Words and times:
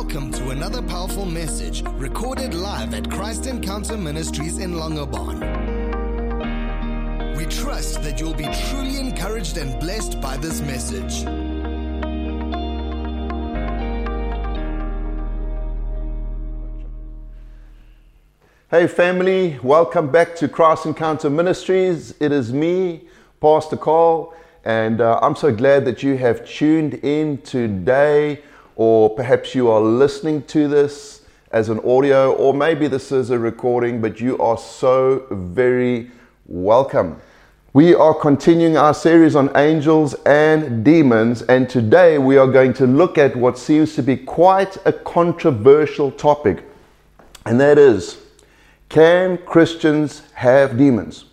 Welcome 0.00 0.30
to 0.34 0.50
another 0.50 0.80
powerful 0.80 1.26
message 1.26 1.82
recorded 1.94 2.54
live 2.54 2.94
at 2.94 3.10
Christ 3.10 3.46
Encounter 3.46 3.96
Ministries 3.96 4.58
in 4.58 4.74
Longabon. 4.74 5.40
We 7.36 7.44
trust 7.46 8.04
that 8.04 8.20
you'll 8.20 8.32
be 8.32 8.48
truly 8.68 9.00
encouraged 9.00 9.56
and 9.56 9.78
blessed 9.80 10.20
by 10.20 10.36
this 10.36 10.60
message. 10.60 11.24
Hey, 18.70 18.86
family, 18.86 19.58
welcome 19.64 20.12
back 20.12 20.36
to 20.36 20.46
Christ 20.46 20.86
Encounter 20.86 21.28
Ministries. 21.28 22.14
It 22.20 22.30
is 22.30 22.52
me, 22.52 23.08
Pastor 23.40 23.76
Carl, 23.76 24.32
and 24.64 25.00
uh, 25.00 25.18
I'm 25.20 25.34
so 25.34 25.52
glad 25.52 25.84
that 25.86 26.04
you 26.04 26.16
have 26.18 26.48
tuned 26.48 26.94
in 26.94 27.38
today, 27.38 28.42
or 28.78 29.10
perhaps 29.10 29.56
you 29.56 29.68
are 29.68 29.80
listening 29.80 30.40
to 30.44 30.68
this 30.68 31.22
as 31.50 31.68
an 31.68 31.80
audio, 31.80 32.32
or 32.34 32.54
maybe 32.54 32.86
this 32.86 33.10
is 33.10 33.30
a 33.30 33.38
recording, 33.38 34.00
but 34.00 34.20
you 34.20 34.38
are 34.38 34.56
so 34.56 35.26
very 35.32 36.10
welcome. 36.46 37.20
We 37.72 37.92
are 37.94 38.14
continuing 38.14 38.76
our 38.76 38.94
series 38.94 39.34
on 39.34 39.50
angels 39.56 40.14
and 40.24 40.84
demons, 40.84 41.42
and 41.42 41.68
today 41.68 42.18
we 42.18 42.36
are 42.36 42.46
going 42.46 42.72
to 42.74 42.86
look 42.86 43.18
at 43.18 43.34
what 43.34 43.58
seems 43.58 43.96
to 43.96 44.02
be 44.02 44.16
quite 44.16 44.78
a 44.86 44.92
controversial 44.92 46.12
topic, 46.12 46.62
and 47.46 47.60
that 47.60 47.78
is 47.78 48.18
can 48.88 49.38
Christians 49.38 50.22
have 50.34 50.78
demons? 50.78 51.24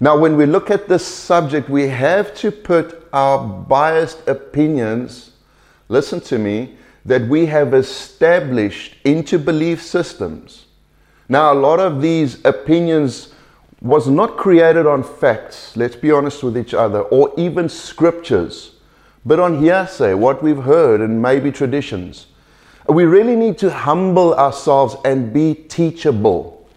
Now, 0.00 0.16
when 0.18 0.34
we 0.34 0.46
look 0.46 0.70
at 0.70 0.88
this 0.88 1.06
subject, 1.06 1.68
we 1.68 1.88
have 1.88 2.34
to 2.36 2.50
put 2.50 3.06
our 3.12 3.46
biased 3.46 4.26
opinions, 4.26 5.29
listen 5.90 6.20
to 6.20 6.38
me, 6.38 6.76
that 7.04 7.22
we 7.28 7.46
have 7.46 7.74
established 7.74 8.96
into 9.04 9.38
belief 9.38 9.82
systems. 9.82 10.66
Now, 11.28 11.52
a 11.52 11.54
lot 11.54 11.80
of 11.80 12.00
these 12.00 12.44
opinions 12.44 13.34
was 13.82 14.06
not 14.08 14.36
created 14.36 14.86
on 14.86 15.02
facts, 15.02 15.76
let's 15.76 15.96
be 15.96 16.12
honest 16.12 16.42
with 16.42 16.56
each 16.56 16.74
other, 16.74 17.00
or 17.02 17.32
even 17.36 17.68
scriptures, 17.68 18.76
but 19.24 19.40
on 19.40 19.60
hearsay, 19.60 20.14
what 20.14 20.42
we've 20.42 20.62
heard, 20.62 21.00
and 21.00 21.20
maybe 21.20 21.50
traditions. 21.50 22.26
We 22.88 23.04
really 23.04 23.36
need 23.36 23.58
to 23.58 23.70
humble 23.70 24.34
ourselves 24.34 24.96
and 25.04 25.32
be 25.32 25.54
teachable. 25.54 26.68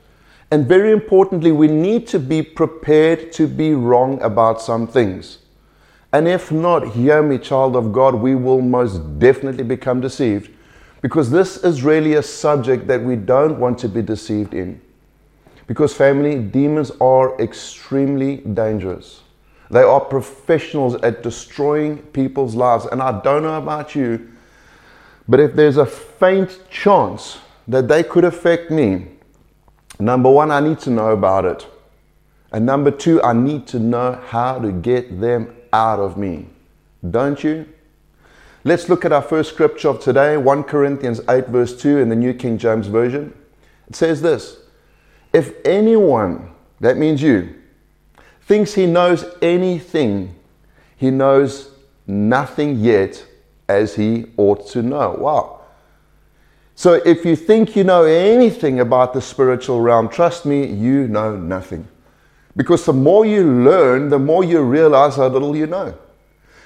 And 0.50 0.68
very 0.68 0.92
importantly, 0.92 1.52
we 1.52 1.68
need 1.68 2.08
to 2.08 2.20
be 2.20 2.42
prepared 2.42 3.32
to 3.34 3.48
be 3.48 3.74
wrong 3.74 4.22
about 4.22 4.62
some 4.62 4.88
things. 4.88 5.40
And 6.14 6.28
if 6.28 6.52
not, 6.52 6.90
hear 6.90 7.22
me, 7.22 7.38
child 7.38 7.76
of 7.76 7.92
God, 7.92 8.16
we 8.16 8.36
will 8.36 8.62
most 8.62 9.20
definitely 9.20 9.64
become 9.64 10.00
deceived 10.00 10.52
because 11.02 11.30
this 11.30 11.58
is 11.58 11.84
really 11.84 12.14
a 12.14 12.24
subject 12.24 12.88
that 12.88 13.04
we 13.04 13.18
don't 13.18 13.60
want 13.60 13.80
to 13.80 13.90
be 13.90 14.02
deceived 14.02 14.54
in. 14.54 14.80
Because, 15.68 15.94
family, 15.94 16.40
demons 16.40 16.92
are 17.02 17.40
extremely 17.42 18.38
dangerous. 18.38 19.22
They 19.70 19.82
are 19.82 20.00
professionals 20.00 20.96
at 20.96 21.24
destroying 21.24 21.98
people's 21.98 22.54
lives. 22.56 22.86
And 22.86 23.02
I 23.02 23.20
don't 23.22 23.44
know 23.44 23.58
about 23.58 23.96
you, 23.96 24.32
but 25.28 25.40
if 25.40 25.56
there's 25.56 25.78
a 25.78 25.86
faint 25.86 26.60
chance 26.70 27.40
that 27.68 27.88
they 27.88 28.04
could 28.04 28.24
affect 28.24 28.72
me, 28.72 29.08
Number 30.00 30.30
one, 30.30 30.52
I 30.52 30.60
need 30.60 30.80
to 30.80 30.90
know 30.90 31.12
about 31.12 31.46
it. 31.46 31.68
And 32.52 32.66
number 32.66 32.92
two, 32.92 33.22
I 33.24 33.34
need 33.34 33.68
to 33.68 33.80
know 33.80 34.20
how 34.28 34.60
to 34.60 34.72
get 34.72 35.22
them 35.22 35.56
out 35.74 36.00
of 36.00 36.16
me. 36.16 36.48
Don't 37.10 37.44
you? 37.44 37.68
Let's 38.64 38.88
look 38.88 39.04
at 39.04 39.12
our 39.12 39.22
first 39.22 39.50
scripture 39.50 39.90
of 39.90 40.00
today 40.00 40.38
1 40.38 40.64
Corinthians 40.64 41.20
8, 41.28 41.48
verse 41.48 41.76
2 41.82 41.98
in 41.98 42.08
the 42.08 42.16
New 42.16 42.34
King 42.34 42.58
James 42.58 42.88
Version. 42.88 43.34
It 43.90 43.96
says 43.96 44.22
this 44.22 44.58
If 45.34 45.54
anyone, 45.66 46.52
that 46.80 46.98
means 46.98 47.22
you, 47.22 47.56
thinks 48.42 48.74
he 48.74 48.86
knows 48.86 49.26
anything, 49.42 50.36
he 50.96 51.12
knows 51.12 51.72
nothing 52.08 52.78
yet 52.78 53.26
as 53.68 53.96
he 53.96 54.28
ought 54.38 54.68
to 54.70 54.82
know. 54.82 55.18
Wow. 55.20 55.62
So 56.76 56.94
if 57.06 57.26
you 57.26 57.36
think 57.36 57.76
you 57.76 57.84
know 57.84 58.04
anything 58.04 58.80
about 58.80 59.14
the 59.14 59.22
spiritual 59.22 59.82
realm, 59.82 60.10
trust 60.10 60.46
me, 60.46 60.66
you 60.66 61.08
know 61.08 61.36
nothing. 61.36 61.88
Because 62.56 62.86
the 62.86 62.94
more 62.94 63.26
you 63.26 63.44
learn, 63.44 64.10
the 64.10 64.20
more 64.20 64.44
you 64.44 64.62
realize 64.62 65.16
how 65.16 65.28
little 65.28 65.56
you 65.56 65.68
know. 65.68 65.98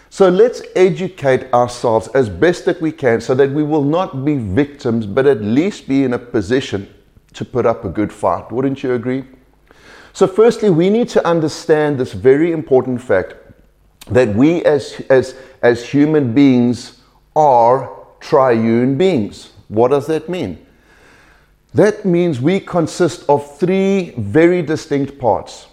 So 0.09 0.29
let's 0.29 0.61
educate 0.75 1.51
ourselves 1.53 2.07
as 2.09 2.29
best 2.29 2.65
that 2.65 2.81
we 2.81 2.91
can 2.91 3.21
so 3.21 3.35
that 3.35 3.51
we 3.51 3.63
will 3.63 3.83
not 3.83 4.23
be 4.23 4.35
victims, 4.35 5.05
but 5.05 5.25
at 5.25 5.41
least 5.41 5.87
be 5.87 6.03
in 6.03 6.13
a 6.13 6.19
position 6.19 6.93
to 7.33 7.45
put 7.45 7.65
up 7.65 7.85
a 7.85 7.89
good 7.89 8.11
fight. 8.11 8.51
Wouldn't 8.51 8.83
you 8.83 8.93
agree? 8.93 9.25
So, 10.13 10.25
firstly, 10.25 10.71
we 10.71 10.89
need 10.89 11.09
to 11.09 11.27
understand 11.27 11.99
this 11.99 12.13
very 12.13 12.51
important 12.51 13.01
fact 13.01 13.35
that 14.09 14.33
we 14.33 14.63
as, 14.63 14.99
as, 15.09 15.35
as 15.61 15.87
human 15.87 16.33
beings 16.33 16.99
are 17.35 17.95
triune 18.19 18.97
beings. 18.97 19.51
What 19.67 19.89
does 19.89 20.07
that 20.07 20.27
mean? 20.27 20.65
That 21.73 22.05
means 22.05 22.41
we 22.41 22.59
consist 22.59 23.29
of 23.29 23.59
three 23.59 24.15
very 24.17 24.63
distinct 24.63 25.19
parts. 25.19 25.67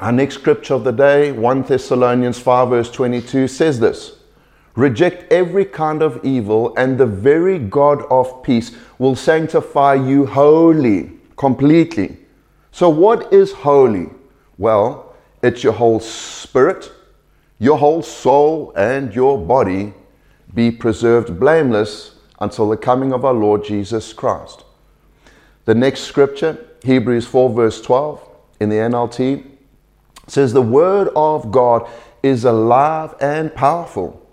Our 0.00 0.12
next 0.12 0.36
scripture 0.36 0.74
of 0.74 0.84
the 0.84 0.92
day, 0.92 1.32
1 1.32 1.62
Thessalonians 1.62 2.38
5, 2.38 2.68
verse 2.68 2.90
22, 2.92 3.48
says 3.48 3.80
this 3.80 4.18
Reject 4.76 5.32
every 5.32 5.64
kind 5.64 6.02
of 6.02 6.24
evil, 6.24 6.72
and 6.76 6.96
the 6.96 7.06
very 7.06 7.58
God 7.58 8.04
of 8.08 8.44
peace 8.44 8.76
will 9.00 9.16
sanctify 9.16 9.94
you 9.94 10.24
wholly, 10.24 11.10
completely. 11.36 12.16
So, 12.70 12.88
what 12.88 13.32
is 13.32 13.50
holy? 13.50 14.10
Well, 14.56 15.16
it's 15.42 15.64
your 15.64 15.72
whole 15.72 15.98
spirit, 15.98 16.92
your 17.58 17.78
whole 17.78 18.02
soul, 18.02 18.72
and 18.76 19.12
your 19.12 19.36
body 19.36 19.94
be 20.54 20.70
preserved 20.70 21.40
blameless 21.40 22.14
until 22.40 22.68
the 22.68 22.76
coming 22.76 23.12
of 23.12 23.24
our 23.24 23.34
Lord 23.34 23.64
Jesus 23.64 24.12
Christ. 24.12 24.62
The 25.64 25.74
next 25.74 26.02
scripture, 26.02 26.64
Hebrews 26.84 27.26
4, 27.26 27.50
verse 27.50 27.80
12, 27.80 28.24
in 28.60 28.68
the 28.68 28.76
NLT, 28.76 29.57
says, 30.30 30.52
The 30.52 30.62
word 30.62 31.08
of 31.16 31.50
God 31.50 31.88
is 32.22 32.44
alive 32.44 33.14
and 33.20 33.54
powerful. 33.54 34.24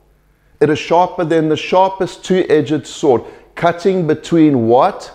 It 0.59 0.69
is 0.69 0.79
sharper 0.79 1.25
than 1.25 1.49
the 1.49 1.57
sharpest 1.57 2.23
two 2.23 2.45
edged 2.49 2.87
sword, 2.87 3.23
cutting 3.55 4.07
between 4.07 4.67
what? 4.67 5.11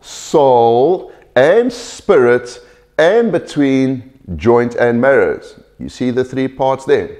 Soul 0.00 1.12
and 1.36 1.72
spirit, 1.72 2.60
and 2.98 3.32
between 3.32 4.18
joint 4.36 4.74
and 4.76 5.00
marrows. 5.00 5.60
You 5.78 5.88
see 5.88 6.10
the 6.10 6.24
three 6.24 6.48
parts 6.48 6.84
there. 6.84 7.18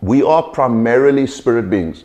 We 0.00 0.22
are 0.22 0.42
primarily 0.42 1.26
spirit 1.26 1.70
beings. 1.70 2.04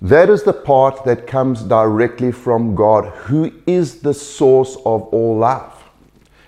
That 0.00 0.28
is 0.28 0.42
the 0.42 0.52
part 0.52 1.04
that 1.04 1.26
comes 1.26 1.62
directly 1.62 2.32
from 2.32 2.74
God, 2.74 3.06
who 3.06 3.52
is 3.66 4.00
the 4.00 4.14
source 4.14 4.76
of 4.84 5.02
all 5.02 5.38
life. 5.38 5.73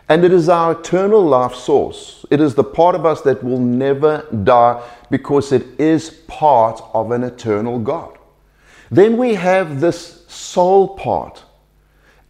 And 0.08 0.24
it 0.24 0.32
is 0.32 0.48
our 0.48 0.72
eternal 0.72 1.22
life 1.22 1.54
source. 1.54 2.24
It 2.30 2.40
is 2.40 2.54
the 2.54 2.64
part 2.64 2.94
of 2.94 3.04
us 3.04 3.22
that 3.22 3.42
will 3.42 3.58
never 3.58 4.26
die 4.44 4.82
because 5.10 5.50
it 5.50 5.80
is 5.80 6.10
part 6.28 6.80
of 6.94 7.10
an 7.10 7.24
eternal 7.24 7.78
God. 7.80 8.16
Then 8.90 9.16
we 9.16 9.34
have 9.34 9.80
this 9.80 10.24
soul 10.28 10.96
part. 10.96 11.42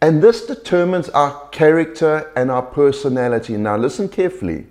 And 0.01 0.23
this 0.23 0.45
determines 0.45 1.09
our 1.09 1.47
character 1.49 2.31
and 2.35 2.49
our 2.49 2.61
personality. 2.61 3.57
Now, 3.57 3.77
listen 3.77 4.09
carefully. 4.09 4.65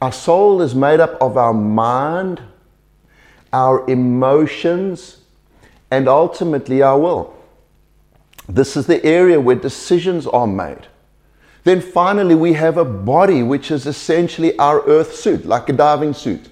Our 0.00 0.12
soul 0.12 0.62
is 0.62 0.74
made 0.74 1.00
up 1.00 1.20
of 1.20 1.36
our 1.36 1.54
mind, 1.54 2.40
our 3.52 3.88
emotions, 3.88 5.18
and 5.90 6.08
ultimately 6.08 6.82
our 6.82 6.98
will. 6.98 7.34
This 8.48 8.76
is 8.76 8.86
the 8.86 9.04
area 9.04 9.40
where 9.40 9.56
decisions 9.56 10.26
are 10.26 10.46
made. 10.46 10.86
Then 11.64 11.80
finally, 11.80 12.34
we 12.34 12.54
have 12.54 12.76
a 12.76 12.84
body, 12.84 13.42
which 13.42 13.70
is 13.70 13.86
essentially 13.86 14.56
our 14.58 14.80
earth 14.86 15.14
suit, 15.14 15.44
like 15.44 15.68
a 15.68 15.72
diving 15.72 16.14
suit. 16.14 16.48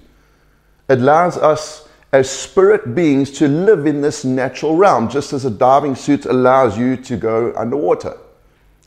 It 0.89 0.99
allows 0.99 1.37
us 1.37 1.87
as 2.11 2.29
spirit 2.29 2.95
beings 2.95 3.31
to 3.31 3.47
live 3.47 3.85
in 3.85 4.01
this 4.01 4.23
natural 4.23 4.75
realm, 4.75 5.09
just 5.09 5.33
as 5.33 5.45
a 5.45 5.49
diving 5.49 5.95
suit 5.95 6.25
allows 6.25 6.77
you 6.77 6.95
to 6.97 7.17
go 7.17 7.53
underwater 7.55 8.17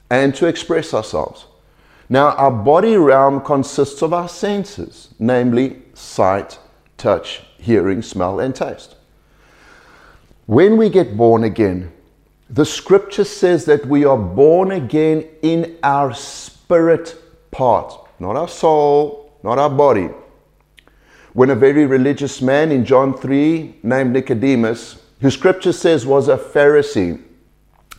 and 0.08 0.34
to 0.34 0.46
express 0.46 0.94
ourselves. 0.94 1.46
Now, 2.08 2.30
our 2.30 2.50
body 2.50 2.96
realm 2.96 3.40
consists 3.40 4.02
of 4.02 4.12
our 4.12 4.28
senses, 4.28 5.14
namely 5.18 5.82
sight, 5.94 6.58
touch, 6.96 7.42
hearing, 7.58 8.02
smell, 8.02 8.40
and 8.40 8.54
taste. 8.54 8.96
When 10.46 10.76
we 10.76 10.88
get 10.88 11.16
born 11.16 11.44
again, 11.44 11.92
the 12.50 12.64
scripture 12.64 13.24
says 13.24 13.64
that 13.66 13.86
we 13.86 14.04
are 14.04 14.18
born 14.18 14.72
again 14.72 15.24
in 15.42 15.78
our 15.84 16.12
spirit 16.12 17.16
part, 17.52 17.94
not 18.18 18.36
our 18.36 18.48
soul, 18.48 19.32
not 19.44 19.58
our 19.58 19.70
body. 19.70 20.10
When 21.32 21.50
a 21.50 21.54
very 21.54 21.86
religious 21.86 22.42
man 22.42 22.72
in 22.72 22.84
John 22.84 23.16
3 23.16 23.76
named 23.84 24.12
Nicodemus 24.12 25.00
who 25.20 25.30
scripture 25.30 25.72
says 25.72 26.04
was 26.04 26.28
a 26.28 26.36
Pharisee 26.36 27.22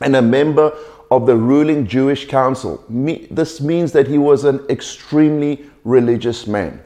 and 0.02 0.16
a 0.16 0.22
member 0.22 0.76
of 1.12 1.26
the 1.26 1.36
ruling 1.36 1.88
Jewish 1.88 2.28
council. 2.28 2.84
This 2.90 3.62
means 3.62 3.92
that 3.92 4.08
he 4.08 4.18
was 4.18 4.44
an 4.44 4.66
extremely 4.70 5.66
religious 5.84 6.48
man. 6.48 6.82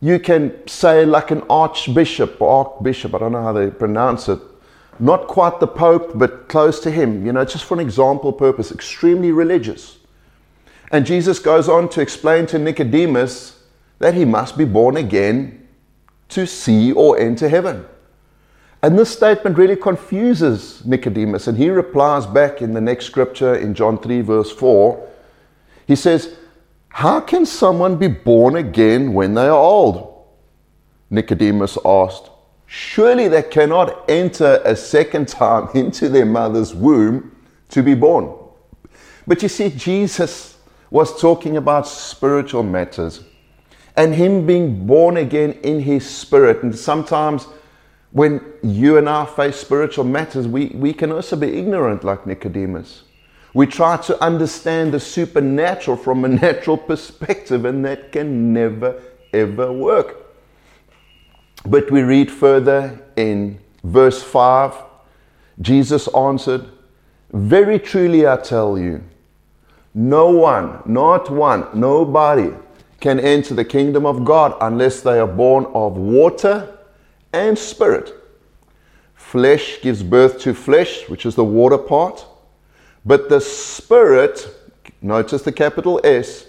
You 0.00 0.18
can 0.18 0.66
say, 0.66 1.04
like 1.04 1.30
an 1.30 1.42
archbishop 1.50 2.40
or 2.40 2.64
archbishop, 2.64 3.14
I 3.14 3.18
don't 3.18 3.32
know 3.32 3.42
how 3.42 3.52
they 3.52 3.70
pronounce 3.70 4.28
it, 4.28 4.40
not 5.00 5.26
quite 5.26 5.60
the 5.60 5.66
Pope, 5.66 6.12
but 6.14 6.48
close 6.48 6.80
to 6.80 6.90
him, 6.90 7.24
you 7.24 7.32
know, 7.32 7.44
just 7.44 7.64
for 7.64 7.74
an 7.74 7.80
example 7.80 8.32
purpose, 8.32 8.70
extremely 8.70 9.32
religious. 9.32 9.98
And 10.92 11.06
Jesus 11.06 11.38
goes 11.38 11.68
on 11.68 11.88
to 11.90 12.00
explain 12.00 12.46
to 12.46 12.58
Nicodemus 12.58 13.62
that 13.98 14.14
he 14.14 14.24
must 14.24 14.58
be 14.58 14.64
born 14.64 14.96
again 14.96 15.68
to 16.30 16.46
see 16.46 16.92
or 16.92 17.18
enter 17.18 17.48
heaven. 17.48 17.86
And 18.82 18.98
this 18.98 19.10
statement 19.10 19.58
really 19.58 19.76
confuses 19.76 20.84
Nicodemus, 20.86 21.46
and 21.46 21.58
he 21.58 21.68
replies 21.68 22.26
back 22.26 22.62
in 22.62 22.72
the 22.72 22.80
next 22.80 23.06
scripture 23.06 23.54
in 23.54 23.74
John 23.74 23.98
3, 23.98 24.22
verse 24.22 24.50
4. 24.50 25.08
He 25.86 25.96
says, 25.96 26.34
How 26.88 27.20
can 27.20 27.44
someone 27.44 27.96
be 27.96 28.08
born 28.08 28.56
again 28.56 29.12
when 29.12 29.34
they 29.34 29.46
are 29.46 29.58
old? 29.58 30.24
Nicodemus 31.10 31.76
asked, 31.84 32.29
Surely 32.72 33.26
they 33.26 33.42
cannot 33.42 34.08
enter 34.08 34.62
a 34.64 34.76
second 34.76 35.26
time 35.26 35.68
into 35.74 36.08
their 36.08 36.24
mother's 36.24 36.72
womb 36.72 37.34
to 37.68 37.82
be 37.82 37.94
born. 37.94 38.32
But 39.26 39.42
you 39.42 39.48
see, 39.48 39.70
Jesus 39.70 40.56
was 40.88 41.20
talking 41.20 41.56
about 41.56 41.88
spiritual 41.88 42.62
matters 42.62 43.24
and 43.96 44.14
him 44.14 44.46
being 44.46 44.86
born 44.86 45.16
again 45.16 45.54
in 45.64 45.80
his 45.80 46.08
spirit. 46.08 46.62
And 46.62 46.72
sometimes 46.72 47.48
when 48.12 48.40
you 48.62 48.98
and 48.98 49.08
I 49.08 49.26
face 49.26 49.56
spiritual 49.56 50.04
matters, 50.04 50.46
we, 50.46 50.66
we 50.68 50.92
can 50.92 51.10
also 51.10 51.34
be 51.34 51.58
ignorant 51.58 52.04
like 52.04 52.24
Nicodemus. 52.24 53.02
We 53.52 53.66
try 53.66 53.96
to 53.96 54.22
understand 54.22 54.94
the 54.94 55.00
supernatural 55.00 55.96
from 55.96 56.24
a 56.24 56.28
natural 56.46 56.76
perspective, 56.76 57.64
and 57.64 57.84
that 57.84 58.12
can 58.12 58.52
never, 58.52 59.02
ever 59.32 59.72
work. 59.72 60.19
But 61.66 61.90
we 61.90 62.02
read 62.02 62.30
further 62.30 62.98
in 63.16 63.58
verse 63.84 64.22
5 64.22 64.74
Jesus 65.60 66.08
answered, 66.14 66.66
Very 67.32 67.78
truly 67.78 68.26
I 68.26 68.36
tell 68.36 68.78
you, 68.78 69.02
no 69.92 70.30
one, 70.30 70.82
not 70.86 71.30
one, 71.30 71.66
nobody 71.74 72.52
can 73.00 73.20
enter 73.20 73.54
the 73.54 73.64
kingdom 73.64 74.06
of 74.06 74.24
God 74.24 74.56
unless 74.60 75.00
they 75.00 75.18
are 75.18 75.26
born 75.26 75.66
of 75.74 75.96
water 75.96 76.78
and 77.32 77.58
spirit. 77.58 78.14
Flesh 79.14 79.80
gives 79.82 80.02
birth 80.02 80.40
to 80.40 80.54
flesh, 80.54 81.08
which 81.08 81.26
is 81.26 81.34
the 81.34 81.44
water 81.44 81.78
part, 81.78 82.24
but 83.04 83.28
the 83.28 83.40
spirit, 83.40 84.48
notice 85.02 85.42
the 85.42 85.52
capital 85.52 86.00
S, 86.04 86.46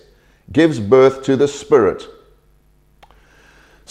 gives 0.52 0.80
birth 0.80 1.24
to 1.24 1.36
the 1.36 1.48
spirit. 1.48 2.06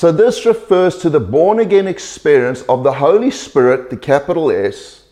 So 0.01 0.11
this 0.11 0.47
refers 0.47 0.97
to 1.01 1.11
the 1.11 1.21
born 1.21 1.59
again 1.59 1.87
experience 1.87 2.63
of 2.71 2.85
the 2.85 2.93
Holy 2.95 3.31
Spirit, 3.31 3.91
the 3.91 3.99
capital 3.99 4.51
S, 4.51 5.05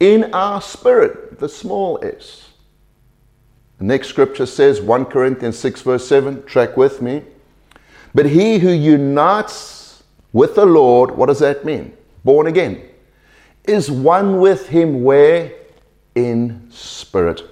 in 0.00 0.32
our 0.32 0.62
spirit, 0.62 1.38
the 1.38 1.46
small 1.46 2.02
s. 2.02 2.48
The 3.76 3.84
next 3.84 4.08
scripture 4.08 4.46
says, 4.46 4.80
1 4.80 5.04
Corinthians 5.04 5.58
6, 5.58 5.82
verse 5.82 6.08
7, 6.08 6.42
track 6.46 6.78
with 6.78 7.02
me. 7.02 7.22
But 8.14 8.24
he 8.24 8.58
who 8.58 8.70
unites 8.70 10.04
with 10.32 10.54
the 10.54 10.64
Lord, 10.64 11.10
what 11.10 11.26
does 11.26 11.40
that 11.40 11.66
mean? 11.66 11.94
Born 12.24 12.46
again. 12.46 12.80
Is 13.64 13.90
one 13.90 14.40
with 14.40 14.70
him 14.70 15.04
where? 15.04 15.52
In 16.14 16.66
spirit. 16.70 17.42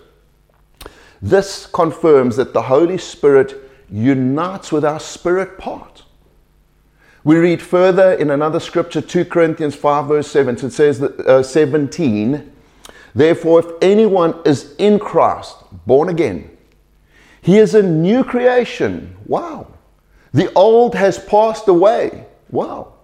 This 1.20 1.66
confirms 1.66 2.36
that 2.36 2.54
the 2.54 2.62
Holy 2.62 2.96
Spirit 2.96 3.70
unites 3.90 4.72
with 4.72 4.86
our 4.86 5.00
spirit 5.00 5.58
part. 5.58 6.04
We 7.28 7.36
read 7.36 7.60
further 7.60 8.14
in 8.14 8.30
another 8.30 8.58
scripture, 8.58 9.02
2 9.02 9.26
Corinthians 9.26 9.74
5, 9.74 10.06
verse 10.06 10.30
7. 10.30 10.54
It 10.64 10.72
says 10.72 10.98
that, 11.00 11.20
uh, 11.26 11.42
17, 11.42 12.50
Therefore, 13.14 13.60
if 13.60 13.66
anyone 13.82 14.32
is 14.46 14.74
in 14.78 14.98
Christ, 14.98 15.56
born 15.86 16.08
again, 16.08 16.48
he 17.42 17.58
is 17.58 17.74
a 17.74 17.82
new 17.82 18.24
creation. 18.24 19.14
Wow. 19.26 19.66
The 20.32 20.50
old 20.54 20.94
has 20.94 21.18
passed 21.18 21.68
away. 21.68 22.24
Wow. 22.48 22.94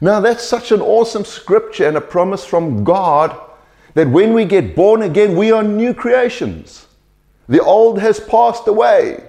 Now, 0.00 0.20
that's 0.20 0.42
such 0.42 0.72
an 0.72 0.80
awesome 0.80 1.26
scripture 1.26 1.86
and 1.86 1.98
a 1.98 2.00
promise 2.00 2.46
from 2.46 2.82
God 2.82 3.38
that 3.92 4.08
when 4.08 4.32
we 4.32 4.46
get 4.46 4.74
born 4.74 5.02
again, 5.02 5.36
we 5.36 5.52
are 5.52 5.62
new 5.62 5.92
creations. 5.92 6.86
The 7.46 7.62
old 7.62 7.98
has 7.98 8.20
passed 8.20 8.68
away. 8.68 9.25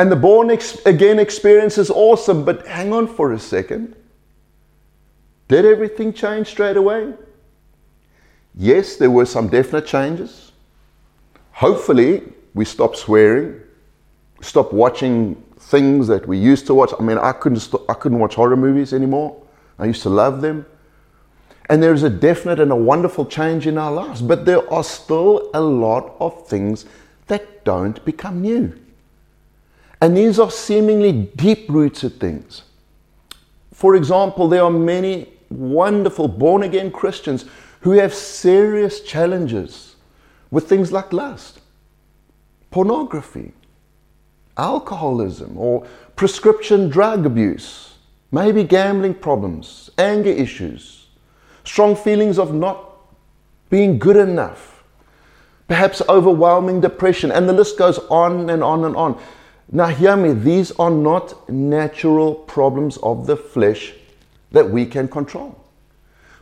And 0.00 0.10
the 0.10 0.16
born 0.16 0.48
again 0.86 1.18
experience 1.18 1.76
is 1.76 1.90
awesome, 1.90 2.42
but 2.42 2.66
hang 2.66 2.90
on 2.90 3.06
for 3.06 3.34
a 3.34 3.38
second. 3.38 3.94
Did 5.46 5.66
everything 5.66 6.14
change 6.14 6.46
straight 6.46 6.78
away? 6.78 7.12
Yes, 8.54 8.96
there 8.96 9.10
were 9.10 9.26
some 9.26 9.48
definite 9.48 9.84
changes. 9.84 10.52
Hopefully, 11.52 12.22
we 12.54 12.64
stopped 12.64 12.96
swearing, 12.96 13.60
stopped 14.40 14.72
watching 14.72 15.34
things 15.58 16.06
that 16.06 16.26
we 16.26 16.38
used 16.38 16.66
to 16.68 16.72
watch. 16.72 16.92
I 16.98 17.02
mean, 17.02 17.18
I 17.18 17.32
couldn't, 17.32 17.60
st- 17.60 17.82
I 17.86 17.92
couldn't 17.92 18.20
watch 18.20 18.36
horror 18.36 18.56
movies 18.56 18.94
anymore. 18.94 19.36
I 19.78 19.84
used 19.84 20.00
to 20.04 20.08
love 20.08 20.40
them. 20.40 20.64
And 21.68 21.82
there's 21.82 22.04
a 22.04 22.08
definite 22.08 22.58
and 22.58 22.72
a 22.72 22.76
wonderful 22.90 23.26
change 23.26 23.66
in 23.66 23.76
our 23.76 23.92
lives, 23.92 24.22
but 24.22 24.46
there 24.46 24.66
are 24.72 24.82
still 24.82 25.50
a 25.52 25.60
lot 25.60 26.16
of 26.20 26.48
things 26.48 26.86
that 27.26 27.66
don't 27.66 28.02
become 28.06 28.40
new. 28.40 28.80
And 30.00 30.16
these 30.16 30.38
are 30.38 30.50
seemingly 30.50 31.12
deep 31.12 31.68
rooted 31.68 32.18
things. 32.18 32.62
For 33.72 33.96
example, 33.96 34.48
there 34.48 34.62
are 34.62 34.70
many 34.70 35.28
wonderful 35.50 36.28
born 36.28 36.62
again 36.62 36.90
Christians 36.90 37.44
who 37.80 37.92
have 37.92 38.14
serious 38.14 39.00
challenges 39.00 39.96
with 40.50 40.68
things 40.68 40.92
like 40.92 41.12
lust, 41.12 41.60
pornography, 42.70 43.52
alcoholism 44.56 45.56
or 45.56 45.86
prescription 46.16 46.88
drug 46.88 47.24
abuse, 47.24 47.94
maybe 48.30 48.62
gambling 48.62 49.14
problems, 49.14 49.90
anger 49.96 50.30
issues, 50.30 51.06
strong 51.64 51.96
feelings 51.96 52.38
of 52.38 52.54
not 52.54 52.90
being 53.70 53.98
good 53.98 54.16
enough, 54.16 54.84
perhaps 55.68 56.02
overwhelming 56.08 56.80
depression, 56.80 57.30
and 57.30 57.48
the 57.48 57.52
list 57.52 57.78
goes 57.78 57.98
on 58.10 58.50
and 58.50 58.62
on 58.62 58.84
and 58.84 58.96
on. 58.96 59.18
Now, 59.72 59.86
hear 59.86 60.16
me, 60.16 60.32
these 60.32 60.72
are 60.72 60.90
not 60.90 61.48
natural 61.48 62.34
problems 62.34 62.96
of 62.98 63.26
the 63.26 63.36
flesh 63.36 63.92
that 64.50 64.68
we 64.68 64.84
can 64.86 65.06
control. 65.06 65.56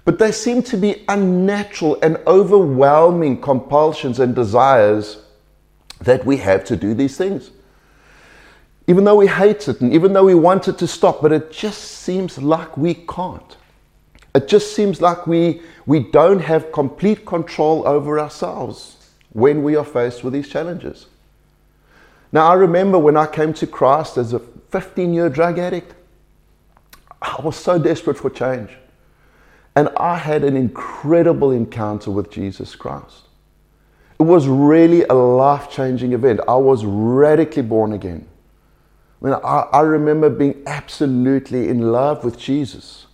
But 0.05 0.19
they 0.19 0.33
seem 0.33 0.63
to 0.65 0.77
be 0.79 1.05
unnatural 1.09 1.99
and 2.03 2.17
overwhelming 2.27 3.43
compulsions 3.43 4.19
and 4.19 4.35
desires 4.35 5.23
that 6.01 6.25
we 6.25 6.39
have 6.39 6.65
to 6.65 6.77
do 6.77 6.95
these 6.95 7.17
things 7.19 7.51
even 8.89 9.05
though 9.05 9.17
we 9.17 9.27
hate 9.27 9.69
it 9.69 9.81
and 9.83 9.93
even 9.93 10.15
though 10.15 10.25
we 10.25 10.35
want 10.35 10.67
it 10.67 10.79
to 10.79 10.87
stop, 10.87 11.21
but 11.21 11.31
it 11.31 11.53
just 11.53 11.83
seems 11.83 12.39
like 12.39 12.77
we 12.77 12.95
can't. 12.95 13.57
It 14.35 14.49
just 14.49 14.75
seems 14.75 15.03
like 15.03 15.27
we, 15.27 15.61
we 15.85 16.01
don't 16.01 16.41
have 16.41 16.73
complete 16.73 17.27
control 17.27 17.87
over 17.87 18.19
ourselves 18.19 19.11
when 19.35 19.63
we 19.63 19.77
are 19.77 19.85
faced 19.85 20.25
with 20.25 20.33
these 20.33 20.49
challenges. 20.49 21.07
Now, 22.33 22.49
I 22.49 22.55
remember 22.55 22.99
when 22.99 23.17
I 23.17 23.27
came 23.27 23.55
to 23.55 23.67
Christ 23.67 24.19
as 24.19 24.33
a 24.33 24.39
15 24.39 25.15
year 25.15 25.29
drug 25.29 25.59
addict, 25.59 25.95
I 27.23 27.41
was 27.43 27.57
so 27.57 27.79
desperate 27.79 28.19
for 28.19 28.31
change. 28.31 28.71
And 29.75 29.89
I 29.97 30.17
had 30.17 30.45
an 30.45 30.57
incredible 30.57 31.53
encounter 31.53 32.11
with 32.11 32.31
Jesus 32.31 32.75
Christ. 32.75 33.29
It 34.19 34.25
was 34.25 34.49
really 34.49 35.05
a 35.05 35.15
life 35.15 35.71
changing 35.71 36.13
event. 36.13 36.41
I 36.49 36.57
was 36.57 36.85
radically 36.85 37.63
born 37.63 37.93
again. 37.93 38.27
I, 39.23 39.25
mean, 39.25 39.35
I, 39.35 39.67
I 39.73 39.81
remember 39.81 40.29
being 40.29 40.63
absolutely 40.67 41.69
in 41.69 41.93
love 41.93 42.25
with 42.25 42.39
Jesus. 42.39 43.07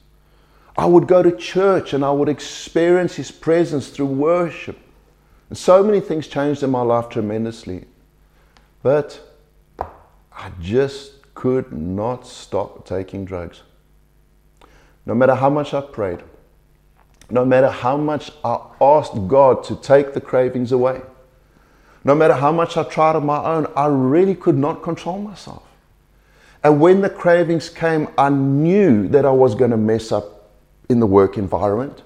I 0.76 0.86
would 0.86 1.06
go 1.06 1.22
to 1.22 1.36
church 1.36 1.92
and 1.92 2.04
I 2.04 2.10
would 2.10 2.28
experience 2.28 3.14
His 3.14 3.30
presence 3.30 3.88
through 3.90 4.06
worship. 4.06 4.78
And 5.50 5.58
so 5.58 5.82
many 5.84 6.00
things 6.00 6.26
changed 6.26 6.62
in 6.62 6.70
my 6.70 6.82
life 6.82 7.10
tremendously. 7.10 7.84
But 8.84 9.18
I 10.30 10.52
just 10.60 11.34
could 11.34 11.72
not 11.72 12.26
stop 12.26 12.84
taking 12.84 13.24
drugs. 13.24 13.62
No 15.06 15.14
matter 15.14 15.34
how 15.34 15.48
much 15.48 15.72
I 15.72 15.80
prayed, 15.80 16.20
no 17.30 17.46
matter 17.46 17.70
how 17.70 17.96
much 17.96 18.30
I 18.44 18.60
asked 18.82 19.26
God 19.26 19.64
to 19.64 19.76
take 19.76 20.12
the 20.12 20.20
cravings 20.20 20.70
away, 20.70 21.00
no 22.04 22.14
matter 22.14 22.34
how 22.34 22.52
much 22.52 22.76
I 22.76 22.82
tried 22.82 23.16
on 23.16 23.24
my 23.24 23.42
own, 23.42 23.66
I 23.74 23.86
really 23.86 24.34
could 24.34 24.58
not 24.58 24.82
control 24.82 25.18
myself. 25.18 25.62
And 26.62 26.78
when 26.78 27.00
the 27.00 27.08
cravings 27.08 27.70
came, 27.70 28.08
I 28.18 28.28
knew 28.28 29.08
that 29.08 29.24
I 29.24 29.30
was 29.30 29.54
going 29.54 29.70
to 29.70 29.78
mess 29.78 30.12
up 30.12 30.50
in 30.90 31.00
the 31.00 31.06
work 31.06 31.38
environment. 31.38 32.02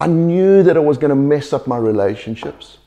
I 0.00 0.06
knew 0.06 0.62
that 0.62 0.76
I 0.76 0.80
was 0.80 0.98
going 0.98 1.10
to 1.10 1.16
mess 1.16 1.52
up 1.52 1.66
my 1.66 1.78
relationships. 1.78 2.78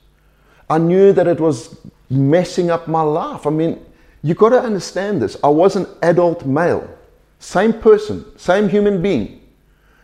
I 0.73 0.79
knew 0.79 1.13
that 1.13 1.27
it 1.27 1.39
was 1.39 1.77
messing 2.09 2.71
up 2.71 2.87
my 2.87 3.03
life. 3.03 3.45
I 3.45 3.51
mean, 3.51 3.79
you 4.23 4.33
got 4.33 4.49
to 4.49 4.59
understand 4.59 5.21
this. 5.21 5.37
I 5.43 5.49
was 5.49 5.75
an 5.75 5.85
adult 6.01 6.47
male, 6.47 6.89
same 7.37 7.73
person, 7.73 8.25
same 8.39 8.69
human 8.69 8.99
being, 8.99 9.39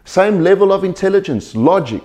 same 0.06 0.44
level 0.44 0.72
of 0.72 0.84
intelligence, 0.84 1.56
logic, 1.56 2.04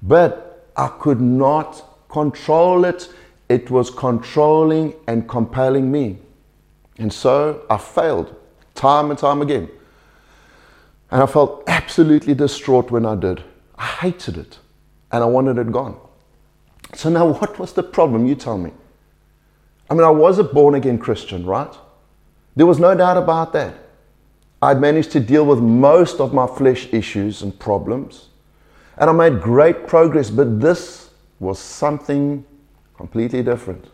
but 0.00 0.68
I 0.76 0.86
could 0.86 1.20
not 1.20 1.82
control 2.08 2.84
it. 2.84 3.08
It 3.48 3.68
was 3.68 3.90
controlling 3.90 4.94
and 5.08 5.28
compelling 5.28 5.90
me. 5.90 6.18
And 6.98 7.12
so 7.12 7.66
I 7.68 7.78
failed 7.78 8.32
time 8.76 9.10
and 9.10 9.18
time 9.18 9.42
again. 9.42 9.68
And 11.10 11.20
I 11.20 11.26
felt 11.26 11.64
absolutely 11.66 12.34
distraught 12.34 12.92
when 12.92 13.04
I 13.04 13.16
did. 13.16 13.42
I 13.76 13.86
hated 13.86 14.38
it 14.38 14.60
and 15.10 15.24
I 15.24 15.26
wanted 15.26 15.58
it 15.58 15.72
gone. 15.72 15.98
So 16.94 17.08
now, 17.10 17.26
what 17.26 17.58
was 17.58 17.72
the 17.72 17.82
problem? 17.82 18.26
You 18.26 18.34
tell 18.34 18.58
me. 18.58 18.72
I 19.90 19.94
mean, 19.94 20.04
I 20.04 20.10
was 20.10 20.38
a 20.38 20.44
born 20.44 20.74
again 20.74 20.98
Christian, 20.98 21.44
right? 21.46 21.72
There 22.54 22.66
was 22.66 22.78
no 22.78 22.94
doubt 22.94 23.16
about 23.16 23.52
that. 23.52 23.74
I'd 24.62 24.80
managed 24.80 25.12
to 25.12 25.20
deal 25.20 25.44
with 25.44 25.58
most 25.60 26.20
of 26.20 26.32
my 26.32 26.46
flesh 26.46 26.88
issues 26.92 27.42
and 27.42 27.56
problems, 27.58 28.28
and 28.96 29.10
I 29.10 29.12
made 29.12 29.42
great 29.42 29.86
progress, 29.86 30.30
but 30.30 30.60
this 30.60 31.10
was 31.38 31.58
something 31.58 32.44
completely 32.96 33.42
different. 33.42 33.84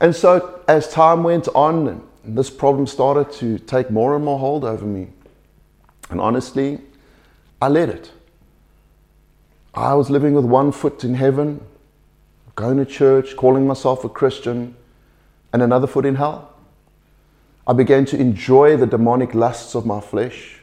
And 0.00 0.14
so, 0.14 0.60
as 0.68 0.88
time 0.92 1.24
went 1.24 1.48
on, 1.54 2.06
this 2.22 2.50
problem 2.50 2.86
started 2.86 3.32
to 3.38 3.58
take 3.58 3.90
more 3.90 4.14
and 4.14 4.24
more 4.24 4.38
hold 4.38 4.64
over 4.64 4.84
me. 4.84 5.08
And 6.10 6.20
honestly, 6.20 6.80
I 7.62 7.68
let 7.68 7.88
it. 7.88 8.12
I 9.74 9.94
was 9.94 10.10
living 10.10 10.34
with 10.34 10.44
one 10.44 10.72
foot 10.72 11.04
in 11.04 11.14
heaven, 11.14 11.60
going 12.56 12.78
to 12.78 12.86
church, 12.86 13.36
calling 13.36 13.66
myself 13.66 14.02
a 14.02 14.08
Christian, 14.08 14.74
and 15.52 15.62
another 15.62 15.86
foot 15.86 16.06
in 16.06 16.16
hell. 16.16 16.54
I 17.66 17.74
began 17.74 18.06
to 18.06 18.18
enjoy 18.18 18.76
the 18.76 18.86
demonic 18.86 19.34
lusts 19.34 19.74
of 19.74 19.84
my 19.84 20.00
flesh. 20.00 20.60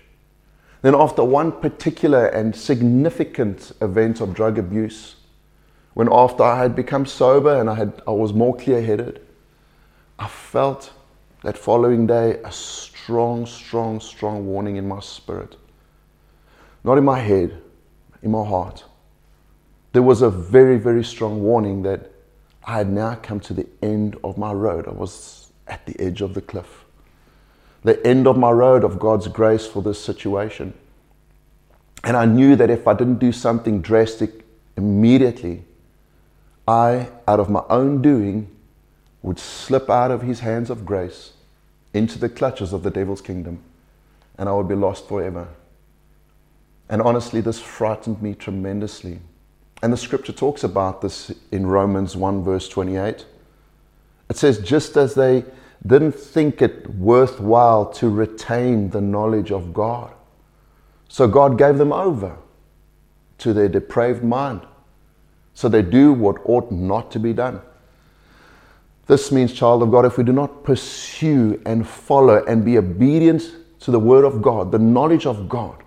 Then, 0.82 0.96
after 0.96 1.24
one 1.24 1.52
particular 1.52 2.26
and 2.26 2.56
significant 2.56 3.72
event 3.80 4.22
of 4.22 4.34
drug 4.34 4.58
abuse, 4.58 5.16
when 5.94 6.12
after 6.12 6.44
I 6.44 6.58
had 6.58 6.76
become 6.76 7.06
sober 7.06 7.60
and 7.60 7.70
I, 7.70 7.76
had, 7.76 8.02
I 8.08 8.12
was 8.12 8.34
more 8.34 8.56
clear 8.56 8.82
headed, 8.82 9.22
I 10.18 10.28
felt 10.28 10.92
that 11.44 11.58
following 11.58 12.08
day 12.08 12.40
a 12.44 12.52
strong, 12.52 13.46
strong, 13.46 14.00
strong 14.00 14.48
warning 14.48 14.78
in 14.78 14.88
my 14.88 15.00
spirit. 15.00 15.58
Not 16.84 16.98
in 16.98 17.06
my 17.06 17.20
head, 17.20 17.62
in 18.24 18.32
my 18.32 18.44
heart. 18.44 18.84
There 19.94 20.04
was 20.04 20.22
a 20.22 20.30
very, 20.30 20.78
very 20.78 21.04
strong 21.04 21.42
warning 21.42 21.84
that 21.84 22.12
I 22.66 22.78
had 22.78 22.90
now 22.92 23.16
come 23.16 23.40
to 23.42 23.54
the 23.54 23.68
end 23.82 24.18
of 24.24 24.38
my 24.38 24.52
road. 24.52 24.88
I 24.88 24.92
was 24.92 25.52
at 25.68 25.86
the 25.86 26.00
edge 26.00 26.22
of 26.22 26.34
the 26.34 26.42
cliff. 26.42 26.84
The 27.84 28.06
end 28.06 28.28
of 28.28 28.38
my 28.38 28.50
road 28.50 28.84
of 28.84 29.00
God's 29.00 29.28
grace 29.28 29.68
for 29.68 29.82
this 29.82 30.04
situation. 30.04 30.74
And 32.04 32.18
I 32.18 32.26
knew 32.26 32.56
that 32.56 32.70
if 32.70 32.88
I 32.88 32.94
didn't 32.94 33.20
do 33.20 33.32
something 33.32 33.82
drastic 33.82 34.44
immediately, 34.76 35.64
I, 36.68 37.10
out 37.28 37.40
of 37.40 37.50
my 37.50 37.64
own 37.70 38.02
doing, 38.02 38.50
would 39.22 39.40
slip 39.40 39.90
out 39.90 40.12
of 40.12 40.22
his 40.22 40.40
hands 40.40 40.70
of 40.70 40.86
grace 40.86 41.34
into 41.94 42.18
the 42.18 42.30
clutches 42.30 42.74
of 42.74 42.84
the 42.84 42.90
devil's 42.90 43.22
kingdom, 43.22 43.60
and 44.38 44.50
I 44.50 44.54
would 44.54 44.68
be 44.68 44.76
lost 44.76 45.08
forever. 45.08 45.48
And 46.90 47.02
honestly, 47.02 47.42
this 47.42 47.60
frightened 47.60 48.22
me 48.22 48.34
tremendously. 48.34 49.20
And 49.84 49.92
the 49.92 49.98
scripture 49.98 50.32
talks 50.32 50.64
about 50.64 51.02
this 51.02 51.30
in 51.52 51.68
Romans 51.68 52.16
1, 52.16 52.42
verse 52.42 52.70
28. 52.70 53.26
It 54.30 54.38
says, 54.38 54.60
just 54.60 54.96
as 54.96 55.14
they 55.14 55.44
didn't 55.86 56.14
think 56.14 56.62
it 56.62 56.90
worthwhile 56.92 57.92
to 57.96 58.10
retain 58.10 58.92
the 58.92 59.02
knowledge 59.02 59.52
of 59.52 59.74
God, 59.74 60.14
so 61.10 61.28
God 61.28 61.58
gave 61.58 61.78
them 61.78 61.92
over 61.92 62.38
to 63.40 63.52
their 63.52 63.68
depraved 63.68 64.24
mind. 64.24 64.62
So 65.54 65.68
they 65.68 65.82
do 65.82 66.14
what 66.14 66.38
ought 66.46 66.72
not 66.72 67.12
to 67.12 67.20
be 67.20 67.34
done. 67.34 67.62
This 69.08 69.34
means, 69.34 69.52
child 69.52 69.84
of 69.84 69.92
God, 69.92 70.06
if 70.06 70.18
we 70.18 70.24
do 70.24 70.32
not 70.32 70.64
pursue 70.64 71.62
and 71.66 71.86
follow 71.86 72.42
and 72.46 72.64
be 72.64 72.78
obedient 72.78 73.52
to 73.82 73.92
the 73.92 74.00
word 74.00 74.24
of 74.24 74.42
God, 74.42 74.72
the 74.72 74.80
knowledge 74.80 75.26
of 75.26 75.50
God, 75.50 75.84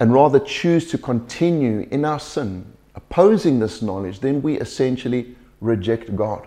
and 0.00 0.12
rather 0.12 0.38
choose 0.38 0.90
to 0.90 0.98
continue 0.98 1.88
in 1.90 2.04
our 2.04 2.20
sin, 2.20 2.74
opposing 2.96 3.60
this 3.60 3.82
knowledge, 3.82 4.20
then 4.20 4.42
we 4.42 4.58
essentially 4.58 5.36
reject 5.60 6.16
God. 6.16 6.46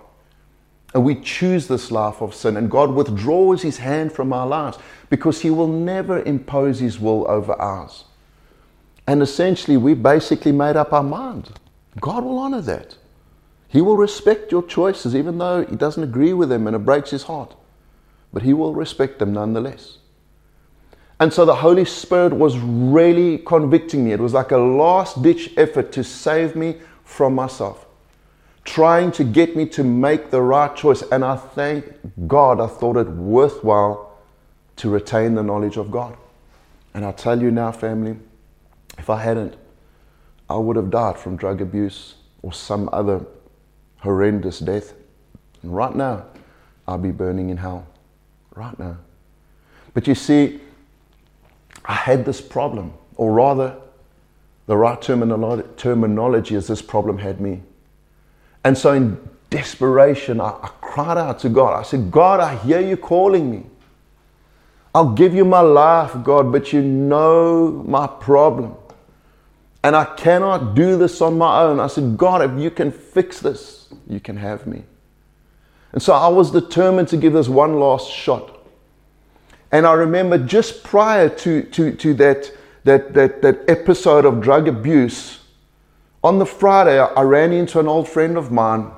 And 0.94 1.06
we 1.06 1.16
choose 1.16 1.68
this 1.68 1.92
life 1.92 2.22
of 2.22 2.34
sin, 2.34 2.58
and 2.58 2.70
God 2.70 2.92
withdraws 2.92 3.62
his 3.62 3.78
hand 3.78 4.12
from 4.12 4.34
our 4.34 4.48
lives 4.48 4.80
because 5.10 5.42
he 5.42 5.52
will 5.52 5.68
never 5.68 6.22
impose 6.24 6.80
his 6.80 7.00
will 7.00 7.30
over 7.30 7.54
ours. 7.54 8.06
And 9.06 9.22
essentially, 9.22 9.78
we 9.78 9.94
basically 9.94 10.52
made 10.52 10.76
up 10.76 10.92
our 10.92 11.04
mind. 11.04 11.52
God 12.00 12.24
will 12.24 12.40
honor 12.40 12.62
that. 12.62 12.98
He 13.68 13.82
will 13.82 13.98
respect 13.98 14.52
your 14.52 14.64
choices, 14.64 15.16
even 15.16 15.38
though 15.38 15.64
he 15.64 15.76
doesn't 15.76 16.04
agree 16.04 16.34
with 16.34 16.50
them 16.50 16.66
and 16.66 16.76
it 16.76 16.80
breaks 16.80 17.12
his 17.12 17.24
heart. 17.24 17.56
But 18.34 18.44
he 18.44 18.54
will 18.54 18.74
respect 18.74 19.20
them 19.20 19.34
nonetheless. 19.34 20.00
And 21.20 21.34
so 21.34 21.44
the 21.44 21.56
Holy 21.56 21.84
Spirit 21.84 22.34
was 22.34 22.58
really 22.58 23.40
convicting 23.40 24.06
me. 24.06 24.14
It 24.14 24.20
was 24.20 24.34
like 24.34 24.52
a 24.52 24.58
last 24.58 25.22
ditch 25.22 25.52
effort 25.58 25.92
to 25.94 26.04
save 26.04 26.56
me 26.56 26.78
from 27.04 27.36
myself, 27.36 27.86
trying 28.64 29.12
to 29.14 29.26
get 29.26 29.56
me 29.56 29.66
to 29.68 29.84
make 29.84 30.32
the 30.32 30.42
right 30.42 30.74
choice. 30.76 31.02
And 31.12 31.26
I 31.26 31.36
thank 31.36 31.94
God 32.28 32.62
I 32.62 32.68
thought 32.68 32.96
it 32.96 33.10
worthwhile 33.10 34.18
to 34.78 34.90
retain 34.90 35.36
the 35.36 35.44
knowledge 35.44 35.76
of 35.76 35.92
God. 35.92 36.16
And 36.94 37.04
I 37.04 37.12
tell 37.12 37.42
you 37.42 37.52
now, 37.52 37.74
family, 37.74 38.18
if 38.98 39.10
I 39.10 39.22
hadn't, 39.22 39.58
I 40.50 40.56
would 40.56 40.78
have 40.78 40.90
died 40.90 41.18
from 41.18 41.36
drug 41.36 41.62
abuse 41.62 42.16
or 42.42 42.54
some 42.54 42.90
other 42.94 43.26
horrendous 43.98 44.60
death. 44.60 44.94
And 45.64 45.76
right 45.76 45.94
now, 45.94 46.26
I'll 46.88 46.98
be 46.98 47.12
burning 47.12 47.50
in 47.50 47.58
hell. 47.58 47.86
Right 48.56 48.78
now. 48.80 48.98
But 49.94 50.08
you 50.08 50.16
see, 50.16 50.62
I 51.86 51.94
had 51.94 52.26
this 52.26 52.42
problem, 52.42 52.94
or 53.16 53.32
rather, 53.32 53.76
the 54.68 54.78
right 54.78 55.02
terminology 55.02 56.56
is 56.56 56.68
this 56.68 56.82
problem 56.82 57.18
had 57.18 57.42
me. 57.42 57.62
And 58.64 58.78
so, 58.78 58.94
in 58.94 59.18
desperation, 59.50 60.40
I, 60.40 60.50
I 60.50 60.70
cried 60.82 61.18
out 61.18 61.40
to 61.40 61.50
God. 61.50 61.80
I 61.80 61.84
said, 61.84 62.12
God, 62.12 62.40
I 62.40 62.56
hear 62.56 62.80
you 62.80 62.98
calling 62.98 63.50
me. 63.50 63.64
I'll 64.94 65.14
give 65.14 65.34
you 65.34 65.46
my 65.46 65.62
life, 65.62 66.12
God, 66.24 66.52
but 66.52 66.74
you 66.74 66.82
know 66.82 67.84
my 67.88 68.08
problem. 68.08 68.76
And 69.84 69.96
I 69.96 70.06
cannot 70.16 70.76
do 70.76 70.98
this 70.98 71.22
on 71.22 71.38
my 71.38 71.62
own. 71.62 71.80
I 71.80 71.88
said, 71.88 72.18
God, 72.18 72.42
if 72.42 72.60
you 72.62 72.70
can 72.70 72.92
fix 72.92 73.40
this, 73.40 73.94
you 74.08 74.20
can 74.20 74.38
have 74.38 74.68
me. 74.68 74.84
And 75.92 76.02
so 76.02 76.14
I 76.14 76.28
was 76.28 76.52
determined 76.52 77.08
to 77.10 77.18
give 77.18 77.34
this 77.34 77.48
one 77.48 77.80
last 77.80 78.12
shot. 78.12 78.59
And 79.72 79.86
I 79.86 79.94
remember 79.94 80.38
just 80.38 80.84
prior 80.84 81.30
to, 81.30 81.64
to, 81.64 81.96
to 81.96 82.14
that, 82.16 82.52
that, 82.84 83.14
that, 83.14 83.42
that 83.42 83.70
episode 83.70 84.26
of 84.26 84.42
drug 84.42 84.68
abuse, 84.68 85.40
on 86.24 86.40
the 86.40 86.46
Friday, 86.46 87.00
I 87.00 87.22
ran 87.22 87.54
into 87.54 87.80
an 87.80 87.88
old 87.88 88.10
friend 88.10 88.38
of 88.38 88.52
mine. 88.52 88.92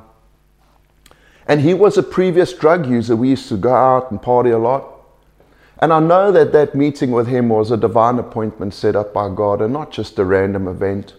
And 1.48 1.62
he 1.62 1.74
was 1.74 1.98
a 1.98 2.04
previous 2.04 2.54
drug 2.54 2.88
user. 2.88 3.16
We 3.16 3.30
used 3.30 3.50
to 3.50 3.58
go 3.58 3.74
out 3.74 4.10
and 4.10 4.22
party 4.22 4.50
a 4.50 4.58
lot. 4.58 4.88
And 5.80 5.92
I 5.92 6.00
know 6.00 6.32
that 6.32 6.51
that 6.54 6.75
meeting 6.75 7.12
with 7.12 7.28
him 7.28 7.50
was 7.50 7.72
a 7.72 7.78
divine 7.78 8.20
appointment 8.20 8.74
set 8.74 8.96
up 8.96 9.13
by 9.13 9.34
God 9.34 9.62
and 9.62 9.74
not 9.74 9.92
just 9.92 10.18
a 10.20 10.25
random 10.25 10.68
event. 10.68 11.16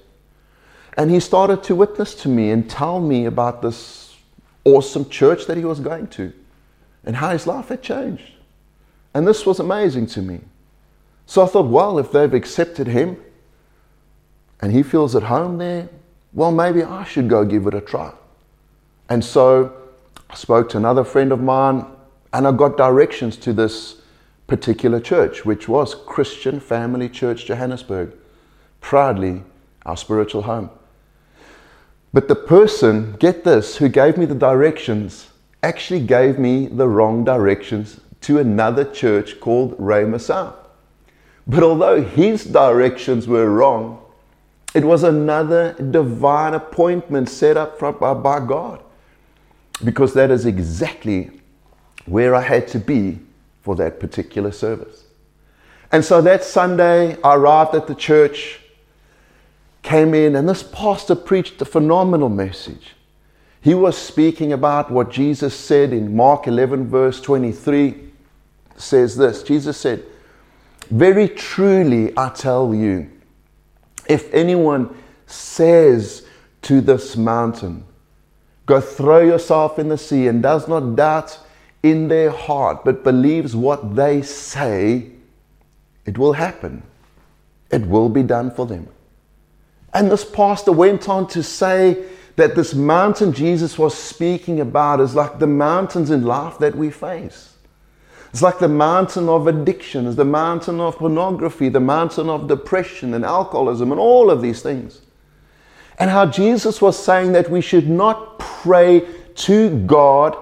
And 0.97 1.11
he 1.11 1.21
started 1.21 1.63
to 1.65 1.75
witness 1.75 2.15
to 2.17 2.29
me 2.29 2.51
and 2.51 2.69
tell 2.69 3.01
me 3.01 3.27
about 3.27 3.63
this 3.63 4.17
awesome 4.65 5.09
church 5.09 5.47
that 5.47 5.57
he 5.57 5.65
was 5.65 5.81
going 5.81 6.07
to 6.09 6.33
and 7.05 7.17
how 7.17 7.31
his 7.31 7.47
life 7.47 7.69
had 7.69 7.83
changed. 7.83 8.32
And 9.15 9.27
this 9.27 9.45
was 9.45 9.61
amazing 9.61 10.07
to 10.09 10.23
me. 10.23 10.41
So 11.27 11.43
I 11.43 11.47
thought, 11.47 11.67
well, 11.67 11.99
if 11.99 12.13
they've 12.13 12.33
accepted 12.33 12.87
him 12.87 13.17
and 14.61 14.73
he 14.73 14.83
feels 14.83 15.15
at 15.15 15.25
home 15.25 15.59
there, 15.59 15.89
well, 16.33 16.53
maybe 16.53 16.83
I 16.83 17.05
should 17.05 17.29
go 17.29 17.45
give 17.45 17.67
it 17.67 17.75
a 17.75 17.81
try. 17.81 18.13
And 19.09 19.25
so 19.25 19.75
I 20.31 20.35
spoke 20.35 20.71
to 20.71 20.79
another 20.79 21.05
friend 21.05 21.33
of 21.33 21.41
mine 21.41 21.85
and 22.33 22.47
I 22.47 22.53
got 22.53 22.77
directions 22.77 23.37
to 23.39 23.53
this 23.53 23.97
particular 24.47 25.01
church, 25.01 25.45
which 25.45 25.69
was 25.69 25.95
Christian 25.95 26.61
Family 26.61 27.09
Church 27.09 27.45
Johannesburg, 27.45 28.13
proudly 28.81 29.43
our 29.85 29.97
spiritual 29.97 30.43
home. 30.43 30.71
But 32.13 32.29
the 32.29 32.35
person, 32.35 33.13
get 33.19 33.45
this, 33.45 33.77
who 33.77 33.89
gave 33.89 34.17
me 34.17 34.27
the 34.27 34.35
directions 34.35 35.29
actually 35.63 36.01
gave 36.01 36.39
me 36.39 36.67
the 36.67 36.89
wrong 36.89 37.25
directions 37.25 38.01
to 38.23 38.39
another 38.39 38.85
church 38.85 39.41
called 39.41 39.75
Ray 39.79 40.05
Masao. 40.05 40.55
But 41.47 41.63
although 41.63 42.03
his 42.03 42.45
directions 42.45 43.27
were 43.27 43.51
wrong, 43.51 44.03
It 44.75 44.85
was 44.85 45.03
another 45.03 45.75
divine 45.75 46.55
appointment 46.55 47.29
set 47.29 47.57
up 47.57 47.83
uh, 47.83 48.15
by 48.15 48.41
God 48.41 48.83
because 49.85 50.15
that 50.15 50.31
is 50.31 50.47
exactly 50.47 51.31
where 52.07 52.35
I 52.35 52.41
had 52.41 52.69
to 52.69 52.79
be 52.79 53.19
for 53.61 53.77
that 53.77 54.01
particular 54.01 54.51
service. 54.51 55.05
And 55.91 56.05
so 56.05 56.23
that 56.23 56.43
Sunday, 56.43 57.21
I 57.23 57.35
arrived 57.35 57.75
at 57.75 57.87
the 57.87 57.95
church, 57.95 58.61
came 59.83 60.15
in, 60.15 60.37
and 60.37 60.49
this 60.49 60.63
pastor 60.63 61.15
preached 61.15 61.61
a 61.61 61.67
phenomenal 61.67 62.31
message. 62.31 62.95
He 63.61 63.75
was 63.75 63.97
speaking 63.97 64.53
about 64.53 64.91
what 64.91 65.11
Jesus 65.11 65.55
said 65.55 65.93
in 65.93 66.17
Mark 66.17 66.47
11, 66.47 66.89
verse 66.89 67.21
23. 67.21 68.12
Says 68.83 69.17
this 69.17 69.43
Jesus 69.43 69.79
said, 69.79 70.03
Very 70.91 71.29
truly 71.29 72.13
I 72.17 72.31
tell 72.31 72.75
you, 72.75 73.11
if 74.07 74.33
anyone 74.35 74.95
says 75.27 76.27
to 76.63 76.81
this 76.81 77.17
mountain, 77.17 77.85
Go 78.67 78.81
throw 78.81 79.21
yourself 79.21 79.79
in 79.79 79.89
the 79.89 79.99
sea, 79.99 80.27
and 80.27 80.43
does 80.43 80.69
not 80.69 80.97
doubt 80.97 81.39
in 81.83 82.09
their 82.09 82.31
heart, 82.31 82.85
but 82.85 83.05
believes 83.05 83.57
what 83.57 83.97
they 83.97 84.23
say, 84.23 85.11
it 86.05 86.19
will 86.19 86.35
happen. 86.35 86.83
It 87.71 87.87
will 87.87 88.09
be 88.09 88.23
done 88.23 88.51
for 88.51 88.67
them. 88.67 88.89
And 89.95 90.11
this 90.11 90.25
pastor 90.25 90.73
went 90.73 91.09
on 91.09 91.27
to 91.29 91.43
say 91.43 92.05
that 92.37 92.55
this 92.55 92.75
mountain 92.75 93.33
Jesus 93.33 93.79
was 93.79 93.97
speaking 93.97 94.61
about 94.61 95.01
is 95.01 95.15
like 95.15 95.39
the 95.39 95.47
mountains 95.47 96.11
in 96.11 96.25
life 96.25 96.59
that 96.59 96.75
we 96.75 96.91
face. 96.91 97.52
It's 98.33 98.41
like 98.41 98.59
the 98.59 98.69
mountain 98.69 99.29
of 99.29 99.47
addiction, 99.47 100.07
it's 100.07 100.17
the 100.17 100.25
mountain 100.25 100.81
of 100.81 100.97
pornography, 100.97 101.69
the 101.69 101.81
mountain 101.81 102.31
of 102.31 102.49
depression 102.49 103.13
and 103.13 103.27
alcoholism 103.27 103.93
and 103.93 104.01
all 104.01 104.31
of 104.31 104.41
these 104.41 104.63
things. 104.63 105.03
And 105.99 106.11
how 106.11 106.25
Jesus 106.27 106.81
was 106.81 107.03
saying 107.03 107.33
that 107.33 107.51
we 107.51 107.61
should 107.61 107.91
not 107.91 108.39
pray 108.39 109.07
to 109.35 109.79
God 109.81 110.37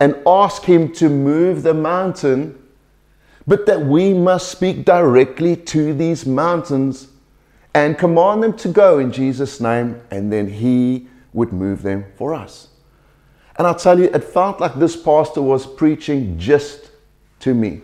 and 0.00 0.16
ask 0.26 0.64
Him 0.64 0.92
to 0.94 1.08
move 1.08 1.62
the 1.62 1.74
mountain, 1.74 2.60
but 3.46 3.66
that 3.66 3.82
we 3.82 4.12
must 4.12 4.50
speak 4.50 4.84
directly 4.84 5.54
to 5.54 5.94
these 5.94 6.26
mountains 6.26 7.08
and 7.72 7.96
command 7.96 8.42
them 8.42 8.56
to 8.58 8.68
go 8.68 8.98
in 8.98 9.12
Jesus' 9.12 9.60
name, 9.60 10.00
and 10.10 10.32
then 10.32 10.48
He 10.48 11.06
would 11.32 11.52
move 11.52 11.82
them 11.82 12.04
for 12.16 12.34
us. 12.34 12.68
And 13.56 13.66
I'll 13.66 13.76
tell 13.76 13.98
you, 13.98 14.06
it 14.06 14.24
felt 14.24 14.60
like 14.60 14.74
this 14.74 14.96
pastor 14.96 15.42
was 15.42 15.66
preaching 15.66 16.36
just 16.36 16.90
to 17.40 17.54
me. 17.54 17.80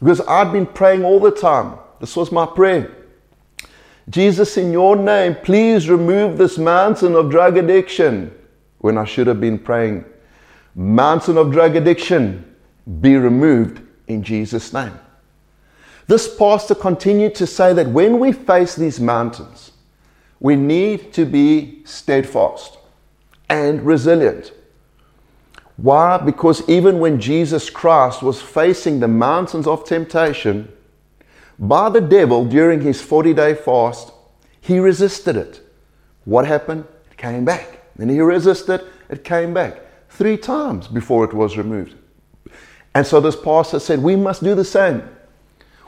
Because 0.00 0.20
I'd 0.22 0.52
been 0.52 0.66
praying 0.66 1.04
all 1.04 1.20
the 1.20 1.30
time. 1.30 1.78
This 2.00 2.16
was 2.16 2.30
my 2.30 2.46
prayer. 2.46 2.94
Jesus, 4.08 4.56
in 4.56 4.72
your 4.72 4.94
name, 4.94 5.34
please 5.34 5.88
remove 5.88 6.38
this 6.38 6.58
mountain 6.58 7.14
of 7.14 7.30
drug 7.30 7.56
addiction. 7.56 8.32
When 8.78 8.98
I 8.98 9.04
should 9.04 9.26
have 9.26 9.40
been 9.40 9.58
praying, 9.58 10.04
mountain 10.74 11.38
of 11.38 11.50
drug 11.50 11.74
addiction, 11.74 12.54
be 13.00 13.16
removed 13.16 13.80
in 14.06 14.22
Jesus' 14.22 14.72
name. 14.72 14.92
This 16.06 16.32
pastor 16.36 16.74
continued 16.74 17.34
to 17.36 17.46
say 17.46 17.72
that 17.72 17.88
when 17.88 18.20
we 18.20 18.30
face 18.30 18.76
these 18.76 19.00
mountains, 19.00 19.72
we 20.38 20.54
need 20.54 21.12
to 21.14 21.24
be 21.24 21.82
steadfast 21.84 22.78
and 23.48 23.84
resilient. 23.84 24.52
Why? 25.76 26.18
Because 26.18 26.66
even 26.68 27.00
when 27.00 27.20
Jesus 27.20 27.68
Christ 27.68 28.22
was 28.22 28.40
facing 28.40 29.00
the 29.00 29.08
mountains 29.08 29.66
of 29.66 29.84
temptation 29.84 30.72
by 31.58 31.88
the 31.90 32.00
devil 32.00 32.44
during 32.44 32.80
his 32.80 33.00
40 33.02 33.34
day 33.34 33.54
fast, 33.54 34.12
he 34.60 34.78
resisted 34.78 35.36
it. 35.36 35.60
What 36.24 36.46
happened? 36.46 36.84
It 37.10 37.16
came 37.16 37.44
back. 37.44 37.82
Then 37.96 38.08
he 38.08 38.20
resisted, 38.20 38.82
it 39.08 39.24
came 39.24 39.54
back 39.54 39.80
three 40.08 40.36
times 40.36 40.88
before 40.88 41.24
it 41.24 41.32
was 41.32 41.56
removed. 41.56 41.94
And 42.94 43.06
so 43.06 43.20
this 43.20 43.36
pastor 43.36 43.78
said, 43.78 44.02
We 44.02 44.16
must 44.16 44.42
do 44.42 44.54
the 44.54 44.64
same. 44.64 45.02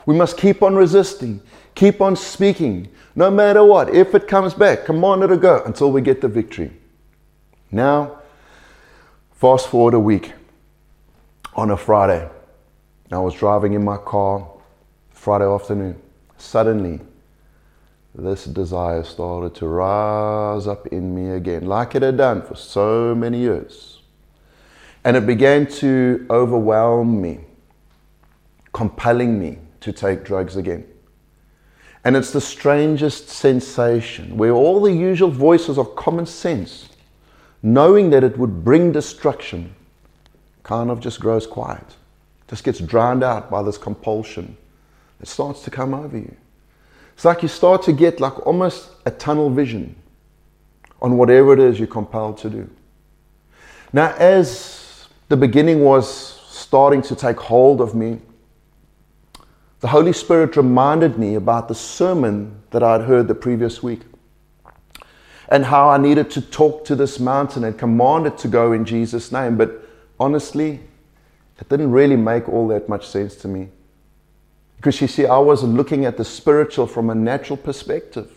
We 0.05 0.15
must 0.15 0.37
keep 0.37 0.63
on 0.63 0.75
resisting, 0.75 1.41
keep 1.75 2.01
on 2.01 2.15
speaking, 2.15 2.89
no 3.15 3.29
matter 3.29 3.63
what. 3.63 3.93
If 3.93 4.15
it 4.15 4.27
comes 4.27 4.53
back, 4.53 4.85
come 4.85 4.97
command 4.97 5.23
it 5.23 5.27
to 5.27 5.37
go 5.37 5.63
until 5.65 5.91
we 5.91 6.01
get 6.01 6.21
the 6.21 6.27
victory. 6.27 6.71
Now, 7.71 8.18
fast 9.39 9.69
forward 9.69 9.93
a 9.93 9.99
week 9.99 10.33
on 11.55 11.71
a 11.71 11.77
Friday. 11.77 12.29
I 13.09 13.19
was 13.19 13.33
driving 13.33 13.71
in 13.71 13.85
my 13.85 13.95
car 13.95 14.45
Friday 15.11 15.45
afternoon. 15.45 15.95
Suddenly, 16.37 16.99
this 18.13 18.43
desire 18.43 19.01
started 19.05 19.55
to 19.55 19.67
rise 19.69 20.67
up 20.67 20.87
in 20.87 21.15
me 21.15 21.29
again, 21.37 21.67
like 21.67 21.95
it 21.95 22.01
had 22.01 22.17
done 22.17 22.41
for 22.41 22.55
so 22.55 23.15
many 23.15 23.39
years. 23.39 24.01
And 25.05 25.15
it 25.15 25.25
began 25.25 25.67
to 25.67 26.27
overwhelm 26.29 27.21
me, 27.21 27.39
compelling 28.73 29.39
me 29.39 29.59
to 29.79 29.93
take 29.93 30.25
drugs 30.25 30.57
again. 30.57 30.85
And 32.03 32.17
it's 32.17 32.31
the 32.31 32.41
strangest 32.41 33.29
sensation 33.29 34.35
where 34.35 34.51
all 34.51 34.81
the 34.81 34.91
usual 34.91 35.31
voices 35.31 35.77
of 35.77 35.95
common 35.95 36.25
sense, 36.25 36.88
knowing 37.61 38.09
that 38.11 38.23
it 38.23 38.37
would 38.37 38.63
bring 38.63 38.91
destruction, 38.91 39.73
kind 40.63 40.89
of 40.89 40.99
just 40.99 41.19
grows 41.19 41.45
quiet, 41.45 41.95
just 42.47 42.63
gets 42.63 42.79
drowned 42.79 43.23
out 43.23 43.49
by 43.49 43.61
this 43.61 43.77
compulsion 43.77 44.55
that 45.19 45.27
starts 45.27 45.63
to 45.63 45.71
come 45.71 45.93
over 45.93 46.17
you. 46.17 46.35
It's 47.13 47.25
like 47.25 47.41
you 47.41 47.49
start 47.49 47.83
to 47.83 47.91
get 47.91 48.19
like 48.19 48.45
almost 48.47 48.89
a 49.05 49.11
tunnel 49.11 49.49
vision 49.49 49.95
on 51.01 51.17
whatever 51.17 51.53
it 51.53 51.59
is 51.59 51.77
you're 51.77 51.87
compelled 51.87 52.37
to 52.39 52.49
do. 52.49 52.69
Now, 53.91 54.13
as 54.17 55.07
the 55.27 55.37
beginning 55.37 55.81
was 55.81 56.39
starting 56.49 57.01
to 57.03 57.15
take 57.15 57.37
hold 57.37 57.81
of 57.81 57.95
me, 57.95 58.19
the 59.79 59.87
Holy 59.87 60.13
Spirit 60.13 60.55
reminded 60.55 61.17
me 61.17 61.35
about 61.35 61.67
the 61.67 61.75
sermon 61.75 62.61
that 62.71 62.83
I 62.83 62.93
had 62.93 63.01
heard 63.01 63.27
the 63.27 63.35
previous 63.35 63.81
week 63.81 64.01
and 65.49 65.65
how 65.65 65.89
I 65.89 65.97
needed 65.97 66.29
to 66.31 66.41
talk 66.41 66.85
to 66.85 66.95
this 66.95 67.19
mountain 67.19 67.63
and 67.63 67.77
command 67.77 68.27
it 68.27 68.37
to 68.39 68.47
go 68.47 68.71
in 68.71 68.85
Jesus' 68.85 69.31
name. 69.31 69.57
But 69.57 69.83
honestly, 70.19 70.79
it 71.59 71.67
didn't 71.69 71.91
really 71.91 72.15
make 72.15 72.47
all 72.47 72.67
that 72.69 72.87
much 72.87 73.07
sense 73.07 73.35
to 73.37 73.47
me. 73.47 73.69
Because 74.77 75.01
you 75.01 75.07
see, 75.07 75.25
I 75.25 75.39
was 75.39 75.63
looking 75.63 76.05
at 76.05 76.15
the 76.17 76.23
spiritual 76.23 76.87
from 76.87 77.09
a 77.09 77.15
natural 77.15 77.57
perspective, 77.57 78.31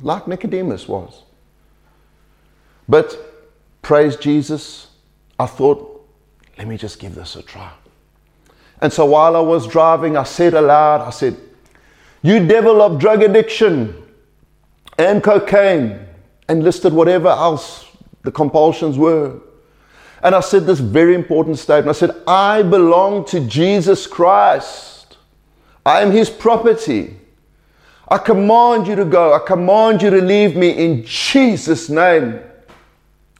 like 0.00 0.26
Nicodemus 0.26 0.88
was. 0.88 1.24
But 2.88 3.18
praise 3.82 4.16
Jesus, 4.16 4.88
I 5.38 5.46
thought, 5.46 6.08
let 6.56 6.66
me 6.66 6.76
just 6.76 6.98
give 6.98 7.14
this 7.14 7.36
a 7.36 7.42
try. 7.42 7.72
And 8.80 8.92
so 8.92 9.04
while 9.04 9.36
I 9.36 9.40
was 9.40 9.66
driving, 9.66 10.16
I 10.16 10.22
said 10.22 10.54
aloud, 10.54 11.02
I 11.02 11.10
said, 11.10 11.36
You 12.22 12.46
devil 12.46 12.80
of 12.80 12.98
drug 12.98 13.22
addiction 13.22 14.02
and 14.98 15.22
cocaine, 15.22 16.06
and 16.48 16.62
listed 16.62 16.92
whatever 16.92 17.28
else 17.28 17.86
the 18.22 18.32
compulsions 18.32 18.98
were. 18.98 19.40
And 20.22 20.34
I 20.34 20.40
said 20.40 20.66
this 20.66 20.78
very 20.78 21.14
important 21.14 21.58
statement 21.58 21.96
I 21.96 21.98
said, 21.98 22.16
I 22.26 22.62
belong 22.62 23.24
to 23.26 23.40
Jesus 23.40 24.06
Christ, 24.06 25.16
I 25.84 26.02
am 26.02 26.10
his 26.10 26.30
property. 26.30 27.16
I 28.08 28.18
command 28.18 28.86
you 28.86 28.94
to 28.96 29.06
go. 29.06 29.32
I 29.32 29.38
command 29.38 30.02
you 30.02 30.10
to 30.10 30.20
leave 30.20 30.54
me 30.54 30.70
in 30.70 31.04
Jesus' 31.04 31.88
name. 31.88 32.40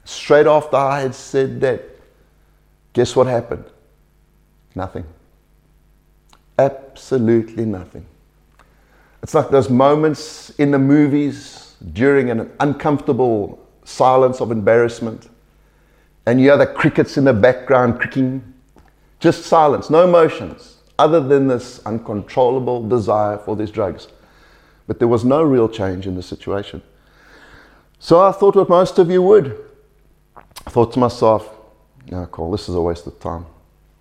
Straight 0.05 0.47
after 0.47 0.77
I 0.77 1.01
had 1.01 1.15
said 1.15 1.61
that, 1.61 1.83
guess 2.95 3.15
what 3.15 3.27
happened? 3.27 3.65
Nothing. 4.75 5.05
Absolutely 6.59 7.67
nothing. 7.67 8.07
It's 9.23 9.35
like 9.35 9.51
those 9.51 9.69
moments 9.69 10.51
in 10.59 10.71
the 10.71 10.79
movies 10.79 11.62
during 11.93 12.31
an 12.31 12.51
uncomfortable 12.61 13.59
silence 13.85 14.41
of 14.41 14.51
embarrassment, 14.51 15.29
and 16.27 16.41
you 16.41 16.47
hear 16.47 16.57
the 16.57 16.67
crickets 16.67 17.17
in 17.17 17.25
the 17.25 17.33
background 17.33 17.99
cricking. 17.99 18.43
Just 19.19 19.45
silence, 19.45 19.91
no 19.91 20.05
emotions, 20.05 20.79
other 20.99 21.21
than 21.21 21.49
this 21.49 21.81
uncontrollable 21.85 22.89
desire 22.89 23.39
for 23.39 23.57
these 23.57 23.71
drugs. 23.71 24.09
But 24.87 24.99
there 24.99 25.09
was 25.09 25.25
no 25.25 25.43
real 25.43 25.69
change 25.69 26.07
in 26.07 26.15
the 26.15 26.23
situation. 26.23 26.83
So 27.99 28.21
I 28.21 28.33
thought 28.33 28.57
what 28.57 28.69
most 28.69 28.99
of 28.99 29.11
you 29.11 29.23
would. 29.23 29.59
I 30.37 30.71
thought 30.71 30.93
to 30.95 30.99
myself, 30.99 31.57
no, 32.11 32.27
Cole, 32.27 32.51
this 32.51 32.69
is 32.69 32.75
a 32.75 32.81
waste 32.81 33.07
of 33.07 33.19
time. 33.21 33.47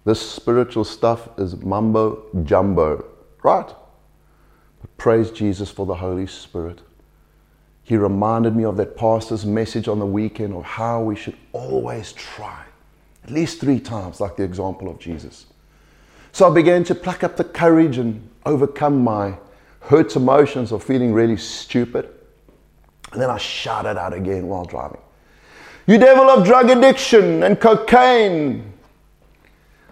This 0.05 0.19
spiritual 0.19 0.83
stuff 0.83 1.29
is 1.37 1.55
mumbo 1.57 2.23
jumbo, 2.43 3.05
right? 3.43 3.67
But 3.67 4.97
praise 4.97 5.29
Jesus 5.29 5.69
for 5.69 5.85
the 5.85 5.95
Holy 5.95 6.25
Spirit. 6.25 6.81
He 7.91 7.97
reminded 7.97 8.55
me 8.55 8.63
of 8.63 8.77
that 8.77 8.95
pastor's 8.95 9.45
message 9.45 9.89
on 9.89 9.99
the 9.99 10.05
weekend 10.05 10.53
of 10.53 10.63
how 10.63 11.01
we 11.01 11.13
should 11.13 11.35
always 11.51 12.13
try, 12.13 12.63
at 13.25 13.29
least 13.29 13.59
three 13.59 13.81
times, 13.81 14.21
like 14.21 14.37
the 14.37 14.43
example 14.43 14.89
of 14.89 14.97
Jesus. 14.97 15.47
So 16.31 16.49
I 16.49 16.53
began 16.53 16.85
to 16.85 16.95
pluck 16.95 17.21
up 17.21 17.35
the 17.35 17.43
courage 17.43 17.97
and 17.97 18.29
overcome 18.45 19.03
my 19.03 19.35
hurt 19.81 20.15
emotions 20.15 20.71
of 20.71 20.81
feeling 20.81 21.11
really 21.11 21.35
stupid. 21.35 22.09
And 23.11 23.21
then 23.21 23.29
I 23.29 23.37
shouted 23.37 23.99
out 23.99 24.13
again 24.13 24.47
while 24.47 24.63
driving. 24.63 25.01
You 25.85 25.97
devil 25.97 26.29
of 26.29 26.45
drug 26.45 26.69
addiction 26.69 27.43
and 27.43 27.59
cocaine. 27.59 28.71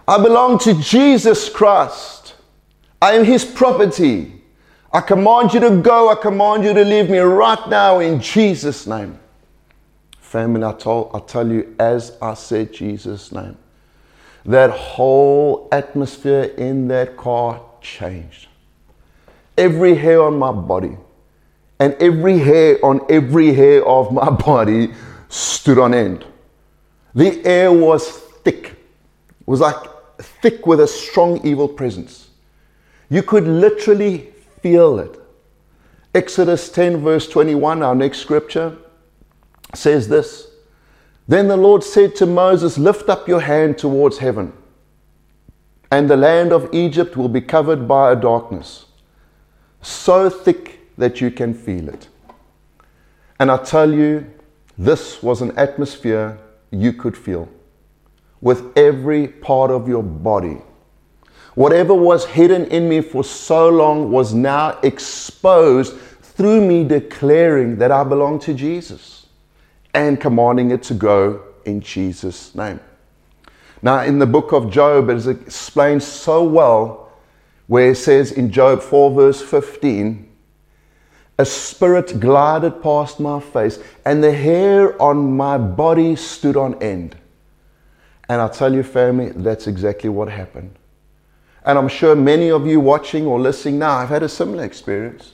I 0.07 0.23
belong 0.23 0.57
to 0.59 0.73
Jesus 0.75 1.49
Christ. 1.49 2.35
I 3.01 3.15
am 3.15 3.25
his 3.25 3.43
property. 3.43 4.38
I 4.91 5.02
command 5.02 5.54
you 5.54 5.60
to 5.60 5.82
go. 5.82 6.10
I 6.10 6.15
command 6.15 6.63
you 6.63 6.73
to 6.73 6.84
leave 6.84 7.10
me 7.10 7.19
right 7.19 7.69
now 7.69 7.99
in 7.99 8.19
Jesus' 8.19 8.88
name. 8.88 9.19
Family, 10.19 10.63
I, 10.63 10.73
told, 10.73 11.12
I 11.13 11.19
tell 11.19 11.47
you, 11.47 11.75
as 11.80 12.17
I 12.21 12.34
said 12.34 12.73
Jesus' 12.73 13.32
name, 13.32 13.58
that 14.45 14.71
whole 14.71 15.67
atmosphere 15.71 16.43
in 16.58 16.88
that 16.88 17.17
car 17.17 17.62
changed. 17.82 18.47
Every 19.58 19.95
hair 19.95 20.21
on 20.23 20.39
my 20.39 20.52
body 20.52 20.97
and 21.80 21.93
every 21.95 22.39
hair 22.39 22.84
on 22.84 23.02
every 23.10 23.54
hair 23.54 23.86
of 23.86 24.12
my 24.12 24.30
body 24.47 24.93
stood 25.30 25.78
on 25.78 25.93
end. 25.93 26.25
The 27.13 27.43
air 27.45 27.71
was 27.71 28.10
thick, 28.10 28.65
it 28.67 29.47
was 29.47 29.60
like 29.60 29.78
thick 30.19 30.65
with 30.65 30.80
a 30.80 30.88
strong 30.88 31.45
evil 31.45 31.67
presence. 31.67 32.30
You 33.10 33.23
could 33.23 33.47
literally 33.47 34.34
feel 34.62 35.00
it. 35.00 35.19
Exodus 36.13 36.69
10, 36.69 36.98
verse 36.98 37.28
21, 37.28 37.84
our 37.84 37.95
next 37.95 38.19
scripture, 38.19 38.78
says 39.74 40.08
this 40.08 40.48
Then 41.28 41.48
the 41.48 41.58
Lord 41.58 41.84
said 41.84 42.15
to 42.15 42.26
Moses, 42.26 42.78
Lift 42.78 43.10
up 43.10 43.28
your 43.28 43.41
hand 43.41 43.78
towards 43.78 44.17
heaven, 44.17 44.54
and 45.91 46.10
the 46.10 46.17
land 46.17 46.52
of 46.52 46.74
Egypt 46.74 47.15
will 47.15 47.30
be 47.30 47.41
covered 47.41 47.88
by 47.88 48.12
a 48.12 48.15
darkness, 48.15 48.86
so 49.82 50.30
thick 50.30 50.80
that 50.98 51.22
you 51.22 51.32
can 51.32 51.54
feel 51.54 51.89
it. 51.89 52.08
And 53.39 53.50
I 53.52 53.58
tell 53.58 53.93
you, 53.93 54.30
this 54.78 55.22
was 55.22 55.41
an 55.41 55.58
atmosphere 55.58 56.38
you 56.72 56.93
could 56.93 57.17
feel 57.17 57.50
with 58.41 58.78
every 58.78 59.28
part 59.28 59.72
of 59.72 59.88
your 59.88 60.04
body. 60.04 60.62
Whatever 61.55 61.93
was 61.93 62.25
hidden 62.25 62.65
in 62.65 62.88
me 62.88 63.01
for 63.01 63.23
so 63.23 63.69
long 63.69 64.12
was 64.12 64.33
now 64.33 64.79
exposed 64.83 65.97
through 66.21 66.65
me 66.65 66.83
declaring 66.83 67.77
that 67.77 67.91
I 67.91 68.03
belong 68.03 68.39
to 68.39 68.53
Jesus 68.53 69.27
and 69.93 70.19
commanding 70.19 70.71
it 70.71 70.83
to 70.83 70.93
go 70.93 71.41
in 71.65 71.81
Jesus' 71.81 72.53
name. 72.55 72.79
Now, 73.81 74.01
in 74.03 74.19
the 74.19 74.25
book 74.25 74.51
of 74.51 74.69
Job, 74.69 75.09
it 75.09 75.17
is 75.17 75.27
explained 75.27 76.03
so 76.03 76.43
well 76.43 77.12
where 77.67 77.91
it 77.91 77.95
says 77.95 78.31
in 78.31 78.51
Job 78.51 78.81
4, 78.81 79.12
verse 79.12 79.41
15, 79.41 80.27
a 81.38 81.45
spirit 81.45 82.19
glided 82.19 82.83
past 82.83 83.19
my 83.19 83.39
face, 83.39 83.79
and 84.05 84.21
the 84.21 84.33
hair 84.33 85.01
on 85.01 85.38
my 85.38 85.57
body 85.57 86.15
stood 86.15 86.57
on 86.57 86.81
end. 86.83 87.15
And 88.27 88.41
I 88.41 88.49
tell 88.49 88.73
you, 88.73 88.83
family, 88.83 89.29
that's 89.29 89.67
exactly 89.67 90.09
what 90.09 90.29
happened. 90.29 90.75
And 91.69 91.77
I'm 91.77 91.88
sure 91.88 92.15
many 92.15 92.49
of 92.49 92.65
you 92.65 92.79
watching 92.79 93.27
or 93.27 93.39
listening 93.39 93.77
now 93.77 93.99
have 93.99 94.10
had 94.10 94.23
a 94.23 94.27
similar 94.27 94.63
experience 94.63 95.34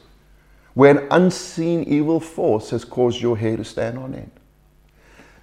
where 0.74 0.91
an 0.91 1.08
unseen 1.10 1.84
evil 1.86 2.19
force 2.19 2.71
has 2.71 2.84
caused 2.84 3.21
your 3.21 3.38
hair 3.38 3.56
to 3.56 3.63
stand 3.63 3.98
on 3.98 4.13
end. 4.13 4.32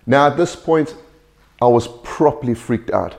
Now, 0.04 0.26
at 0.26 0.36
this 0.36 0.54
point, 0.54 0.94
I 1.62 1.66
was 1.68 1.88
properly 2.02 2.52
freaked 2.52 2.90
out. 2.90 3.14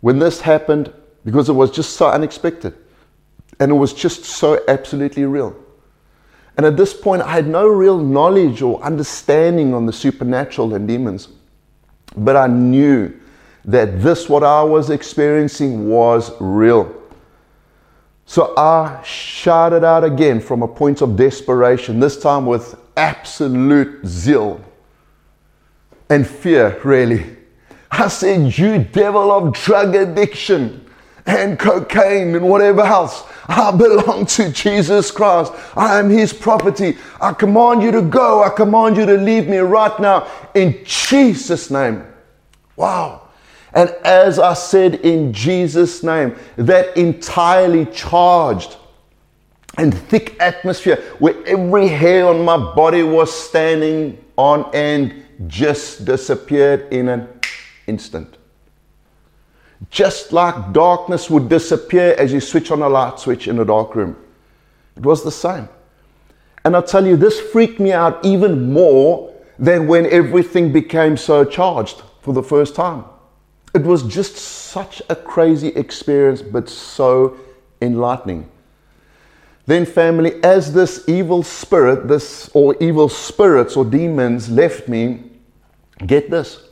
When 0.00 0.18
this 0.18 0.40
happened, 0.40 0.92
because 1.24 1.48
it 1.48 1.52
was 1.52 1.70
just 1.70 1.94
so 1.94 2.08
unexpected 2.08 2.74
and 3.60 3.70
it 3.70 3.76
was 3.76 3.94
just 3.94 4.24
so 4.24 4.60
absolutely 4.66 5.24
real. 5.26 5.54
And 6.56 6.66
at 6.66 6.76
this 6.76 6.92
point, 6.92 7.22
I 7.22 7.30
had 7.30 7.46
no 7.46 7.68
real 7.68 7.98
knowledge 7.98 8.62
or 8.62 8.82
understanding 8.82 9.74
on 9.74 9.86
the 9.86 9.92
supernatural 9.92 10.74
and 10.74 10.88
demons. 10.88 11.28
But 12.16 12.34
I 12.34 12.48
knew 12.48 13.16
that 13.64 14.02
this, 14.02 14.28
what 14.28 14.42
I 14.42 14.62
was 14.62 14.90
experiencing, 14.90 15.88
was 15.88 16.32
real. 16.40 16.94
So 18.26 18.54
I 18.56 19.02
shouted 19.02 19.84
out 19.84 20.04
again 20.04 20.40
from 20.40 20.62
a 20.62 20.68
point 20.68 21.02
of 21.02 21.16
desperation, 21.16 21.98
this 21.98 22.20
time 22.20 22.46
with 22.46 22.76
absolute 22.96 24.06
zeal 24.06 24.64
and 26.08 26.26
fear, 26.26 26.78
really. 26.84 27.36
I 27.90 28.08
said, 28.08 28.56
You 28.56 28.78
devil 28.78 29.32
of 29.32 29.52
drug 29.52 29.94
addiction 29.94 30.86
and 31.26 31.58
cocaine 31.58 32.34
and 32.34 32.48
whatever 32.48 32.82
else. 32.82 33.24
I 33.48 33.72
belong 33.72 34.26
to 34.26 34.52
Jesus 34.52 35.10
Christ. 35.10 35.52
I 35.76 35.98
am 35.98 36.08
His 36.08 36.32
property. 36.32 36.98
I 37.20 37.32
command 37.32 37.82
you 37.82 37.90
to 37.90 38.02
go. 38.02 38.44
I 38.44 38.50
command 38.50 38.96
you 38.96 39.06
to 39.06 39.16
leave 39.16 39.48
me 39.48 39.58
right 39.58 39.98
now 39.98 40.30
in 40.54 40.80
Jesus' 40.84 41.70
name. 41.70 42.04
Wow. 42.76 43.22
And 43.72 43.90
as 44.04 44.38
I 44.38 44.54
said 44.54 44.96
in 44.96 45.32
Jesus' 45.32 46.02
name, 46.02 46.34
that 46.56 46.96
entirely 46.96 47.86
charged 47.86 48.76
and 49.78 49.94
thick 49.94 50.36
atmosphere 50.40 50.96
where 51.18 51.36
every 51.46 51.86
hair 51.86 52.26
on 52.26 52.44
my 52.44 52.56
body 52.56 53.02
was 53.02 53.32
standing 53.32 54.22
on 54.36 54.74
end 54.74 55.24
just 55.46 56.04
disappeared 56.04 56.92
in 56.92 57.08
an 57.08 57.28
instant 57.86 58.36
just 59.88 60.32
like 60.32 60.72
darkness 60.72 61.30
would 61.30 61.48
disappear 61.48 62.14
as 62.18 62.32
you 62.32 62.40
switch 62.40 62.70
on 62.70 62.82
a 62.82 62.88
light 62.88 63.18
switch 63.18 63.48
in 63.48 63.58
a 63.58 63.64
dark 63.64 63.94
room. 63.94 64.16
It 64.96 65.04
was 65.04 65.24
the 65.24 65.30
same. 65.30 65.68
And 66.64 66.76
I 66.76 66.82
tell 66.82 67.06
you, 67.06 67.16
this 67.16 67.40
freaked 67.40 67.80
me 67.80 67.92
out 67.92 68.22
even 68.24 68.72
more 68.72 69.32
than 69.58 69.86
when 69.86 70.04
everything 70.06 70.72
became 70.72 71.16
so 71.16 71.44
charged 71.44 72.02
for 72.20 72.34
the 72.34 72.42
first 72.42 72.74
time. 72.74 73.04
It 73.74 73.82
was 73.82 74.02
just 74.02 74.36
such 74.36 75.00
a 75.08 75.14
crazy 75.14 75.68
experience, 75.68 76.42
but 76.42 76.68
so 76.68 77.36
enlightening. 77.80 78.48
Then, 79.66 79.86
family, 79.86 80.42
as 80.42 80.72
this 80.72 81.04
evil 81.06 81.42
spirit, 81.42 82.08
this 82.08 82.50
or 82.52 82.74
evil 82.80 83.08
spirits 83.08 83.76
or 83.76 83.84
demons 83.84 84.50
left 84.50 84.88
me, 84.88 85.30
get 86.06 86.30
this 86.30 86.64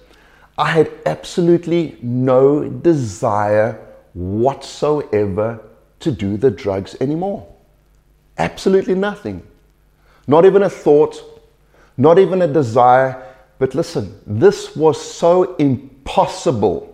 I 0.58 0.72
had 0.72 0.90
absolutely 1.06 1.96
no 2.02 2.68
desire 2.68 3.78
whatsoever 4.14 5.60
to 6.00 6.10
do 6.10 6.36
the 6.36 6.50
drugs 6.50 6.96
anymore. 7.00 7.46
Absolutely 8.36 8.96
nothing. 8.96 9.42
Not 10.26 10.44
even 10.44 10.64
a 10.64 10.70
thought, 10.70 11.22
not 11.96 12.18
even 12.18 12.42
a 12.42 12.48
desire. 12.48 13.24
But 13.60 13.76
listen, 13.76 14.20
this 14.26 14.74
was 14.74 15.00
so 15.00 15.54
impossible. 15.56 16.87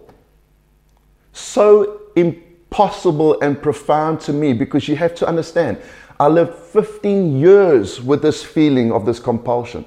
So 1.34 2.00
impossible 2.14 3.38
and 3.40 3.60
profound 3.60 4.20
to 4.22 4.32
me 4.32 4.52
because 4.52 4.88
you 4.88 4.96
have 4.96 5.14
to 5.16 5.26
understand, 5.26 5.78
I 6.18 6.28
lived 6.28 6.54
15 6.54 7.38
years 7.38 8.00
with 8.00 8.22
this 8.22 8.42
feeling 8.42 8.92
of 8.92 9.04
this 9.04 9.18
compulsion. 9.18 9.84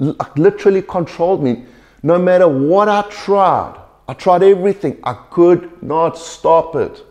Uh, 0.00 0.14
literally 0.36 0.80
controlled 0.80 1.42
me. 1.42 1.64
No 2.02 2.18
matter 2.18 2.48
what 2.48 2.88
I 2.88 3.02
tried, 3.10 3.78
I 4.08 4.14
tried 4.14 4.42
everything, 4.42 4.98
I 5.02 5.12
could 5.30 5.82
not 5.82 6.16
stop 6.16 6.76
it. 6.76 7.04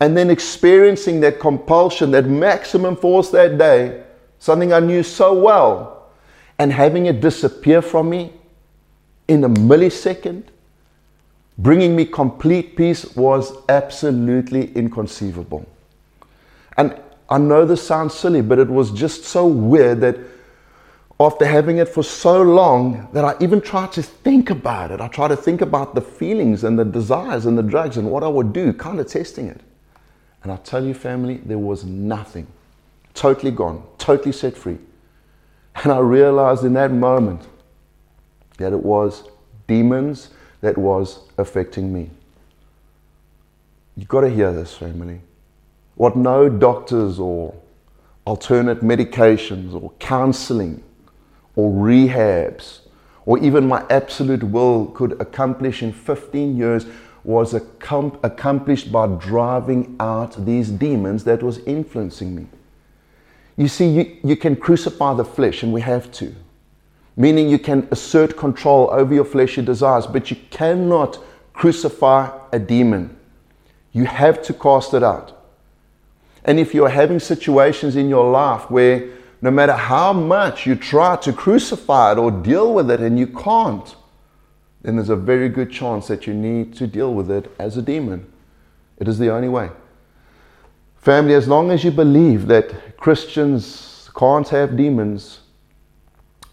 And 0.00 0.16
then 0.16 0.30
experiencing 0.30 1.20
that 1.20 1.40
compulsion, 1.40 2.12
that 2.12 2.26
maximum 2.26 2.96
force 2.96 3.30
that 3.30 3.58
day, 3.58 4.04
something 4.38 4.72
I 4.72 4.80
knew 4.80 5.02
so 5.02 5.34
well, 5.34 6.08
and 6.58 6.72
having 6.72 7.06
it 7.06 7.20
disappear 7.20 7.82
from 7.82 8.10
me 8.10 8.32
in 9.26 9.42
a 9.42 9.48
millisecond, 9.48 10.44
bringing 11.58 11.96
me 11.96 12.04
complete 12.04 12.76
peace 12.76 13.16
was 13.16 13.52
absolutely 13.68 14.72
inconceivable. 14.74 15.66
And 16.76 17.00
I 17.28 17.38
know 17.38 17.64
this 17.64 17.86
sounds 17.86 18.14
silly, 18.14 18.42
but 18.42 18.58
it 18.58 18.68
was 18.68 18.90
just 18.90 19.24
so 19.24 19.46
weird 19.46 20.00
that 20.02 20.18
after 21.18 21.46
having 21.46 21.78
it 21.78 21.88
for 21.88 22.02
so 22.02 22.42
long 22.42 23.08
that 23.12 23.24
I 23.24 23.34
even 23.40 23.60
tried 23.60 23.92
to 23.92 24.02
think 24.02 24.50
about 24.50 24.90
it. 24.90 25.00
I 25.00 25.08
tried 25.08 25.28
to 25.28 25.36
think 25.36 25.62
about 25.62 25.94
the 25.94 26.02
feelings 26.02 26.62
and 26.62 26.78
the 26.78 26.84
desires 26.84 27.46
and 27.46 27.56
the 27.56 27.62
drugs 27.62 27.96
and 27.96 28.10
what 28.10 28.22
I 28.22 28.28
would 28.28 28.52
do, 28.52 28.72
kind 28.74 29.00
of 29.00 29.06
testing 29.06 29.48
it. 29.48 29.60
And 30.42 30.52
I 30.52 30.56
tell 30.56 30.84
you, 30.84 30.92
family, 30.92 31.40
there 31.44 31.58
was 31.58 31.84
nothing. 31.84 32.46
Totally 33.14 33.50
gone, 33.50 33.82
totally 33.96 34.32
set 34.32 34.56
free. 34.56 34.78
And 35.82 35.90
I 35.90 35.98
realized 35.98 36.64
in 36.64 36.74
that 36.74 36.92
moment 36.92 37.46
that 38.58 38.72
it 38.72 38.82
was 38.82 39.24
demons 39.66 40.30
that 40.66 40.76
was 40.76 41.20
affecting 41.38 41.92
me. 41.92 42.10
You've 43.96 44.08
got 44.08 44.22
to 44.22 44.28
hear 44.28 44.52
this, 44.52 44.76
family. 44.76 45.20
What 45.94 46.16
no 46.16 46.48
doctors 46.48 47.20
or 47.20 47.54
alternate 48.24 48.80
medications 48.80 49.80
or 49.80 49.92
counseling 50.00 50.82
or 51.54 51.70
rehabs 51.70 52.80
or 53.26 53.38
even 53.38 53.68
my 53.68 53.86
absolute 53.90 54.42
will 54.42 54.86
could 54.86 55.12
accomplish 55.20 55.84
in 55.84 55.92
15 55.92 56.56
years 56.56 56.84
was 57.22 57.54
accomplished 57.54 58.90
by 58.90 59.06
driving 59.06 59.94
out 60.00 60.44
these 60.44 60.68
demons 60.68 61.22
that 61.22 61.44
was 61.44 61.58
influencing 61.58 62.34
me. 62.34 62.46
You 63.56 63.68
see, 63.68 63.88
you, 63.88 64.16
you 64.24 64.36
can 64.36 64.56
crucify 64.56 65.14
the 65.14 65.24
flesh, 65.24 65.62
and 65.62 65.72
we 65.72 65.82
have 65.82 66.10
to. 66.12 66.34
Meaning 67.16 67.48
you 67.48 67.58
can 67.58 67.88
assert 67.90 68.36
control 68.36 68.90
over 68.92 69.14
your 69.14 69.24
fleshly 69.24 69.64
desires, 69.64 70.06
but 70.06 70.30
you 70.30 70.36
cannot 70.50 71.18
crucify 71.54 72.30
a 72.52 72.58
demon. 72.58 73.16
You 73.92 74.04
have 74.04 74.42
to 74.42 74.52
cast 74.52 74.92
it 74.92 75.02
out. 75.02 75.32
And 76.44 76.60
if 76.60 76.74
you're 76.74 76.90
having 76.90 77.18
situations 77.18 77.96
in 77.96 78.08
your 78.08 78.30
life 78.30 78.70
where 78.70 79.08
no 79.40 79.50
matter 79.50 79.72
how 79.72 80.12
much 80.12 80.66
you 80.66 80.76
try 80.76 81.16
to 81.16 81.32
crucify 81.32 82.12
it 82.12 82.18
or 82.18 82.30
deal 82.30 82.72
with 82.72 82.90
it 82.90 83.00
and 83.00 83.18
you 83.18 83.26
can't, 83.26 83.96
then 84.82 84.96
there's 84.96 85.08
a 85.08 85.16
very 85.16 85.48
good 85.48 85.70
chance 85.70 86.06
that 86.08 86.26
you 86.26 86.34
need 86.34 86.74
to 86.74 86.86
deal 86.86 87.12
with 87.12 87.30
it 87.30 87.50
as 87.58 87.76
a 87.76 87.82
demon. 87.82 88.30
It 88.98 89.08
is 89.08 89.18
the 89.18 89.30
only 89.30 89.48
way. 89.48 89.70
Family, 90.96 91.34
as 91.34 91.48
long 91.48 91.70
as 91.70 91.84
you 91.84 91.90
believe 91.90 92.46
that 92.46 92.96
Christians 92.96 94.10
can't 94.16 94.48
have 94.48 94.76
demons, 94.76 95.40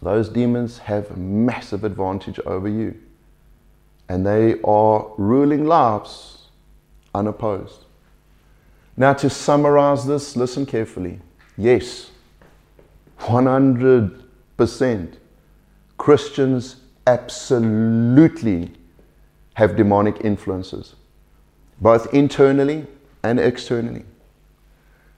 those 0.04 0.30
demons 0.30 0.80
have 0.80 1.18
massive 1.18 1.84
advantage 1.84 2.40
over 2.46 2.68
you. 2.68 3.00
And 4.10 4.26
they 4.26 4.60
are 4.64 5.08
ruling 5.18 5.66
lives 5.66 6.48
unopposed. 7.16 7.86
Now, 8.96 9.14
to 9.14 9.30
summarize 9.30 10.06
this, 10.06 10.36
listen 10.36 10.66
carefully. 10.66 11.20
Yes, 11.58 12.12
100% 13.20 15.14
Christians 15.98 16.76
absolutely 17.08 18.72
have 19.56 19.76
demonic 19.76 20.22
influences, 20.24 20.96
both 21.80 22.14
internally 22.14 22.86
and 23.24 23.40
externally. 23.40 24.06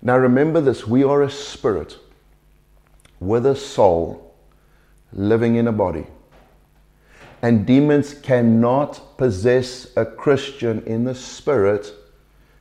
Now, 0.02 0.18
remember 0.18 0.62
this 0.62 0.86
we 0.86 1.04
are 1.04 1.22
a 1.24 1.32
spirit 1.32 1.98
with 3.20 3.46
a 3.46 3.56
soul 3.56 4.25
living 5.16 5.56
in 5.56 5.68
a 5.68 5.72
body. 5.72 6.06
And 7.42 7.66
demons 7.66 8.14
cannot 8.14 9.18
possess 9.18 9.88
a 9.96 10.06
Christian 10.06 10.84
in 10.86 11.06
the 11.06 11.16
spirit 11.16 11.94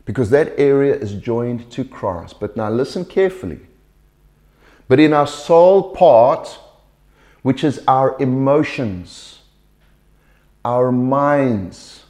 because 0.05 0.31
that 0.31 0.53
area 0.59 0.95
is 0.95 1.15
joined 1.15 1.71
to 1.73 1.85
Christ. 1.85 2.39
But 2.41 2.57
now 2.57 2.71
listen 2.71 3.05
carefully. 3.05 3.61
But 4.89 5.01
in 5.01 5.13
our 5.13 5.27
soul 5.27 5.95
part, 5.95 6.59
which 7.43 7.65
is 7.65 7.83
our 7.89 8.21
emotions, 8.21 9.41
our 10.65 10.93
minds, 10.93 12.05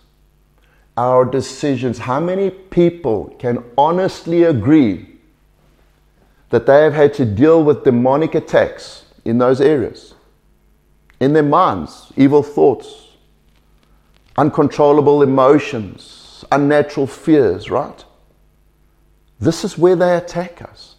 our 0.96 1.24
decisions, 1.24 1.98
how 1.98 2.20
many 2.20 2.50
people 2.50 3.34
can 3.38 3.64
honestly 3.76 4.44
agree 4.44 5.08
that 6.50 6.66
they 6.66 6.82
have 6.82 6.94
had 6.94 7.14
to 7.14 7.24
deal 7.24 7.62
with 7.62 7.84
demonic 7.84 8.34
attacks 8.34 9.04
in 9.24 9.38
those 9.38 9.60
areas? 9.60 10.14
In 11.24 11.32
their 11.32 11.42
minds, 11.42 12.12
evil 12.18 12.42
thoughts, 12.42 13.06
uncontrollable 14.36 15.22
emotions, 15.22 16.44
unnatural 16.52 17.06
fears, 17.06 17.70
right? 17.70 18.04
This 19.40 19.64
is 19.64 19.78
where 19.78 19.96
they 19.96 20.18
attack 20.18 20.60
us. 20.60 20.96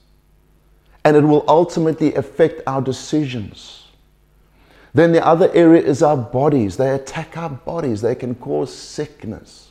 And 1.03 1.15
it 1.15 1.21
will 1.21 1.45
ultimately 1.47 2.15
affect 2.15 2.63
our 2.65 2.81
decisions. 2.81 3.85
Then 4.95 5.11
the 5.11 5.23
other 5.23 5.51
area 5.53 5.83
is 5.83 6.01
our 6.01 6.17
bodies. 6.17 6.75
They 6.77 6.89
attack 6.89 7.37
our 7.37 7.51
bodies. 7.51 8.01
They 8.01 8.15
can 8.15 8.33
cause 8.33 8.75
sickness. 8.75 9.69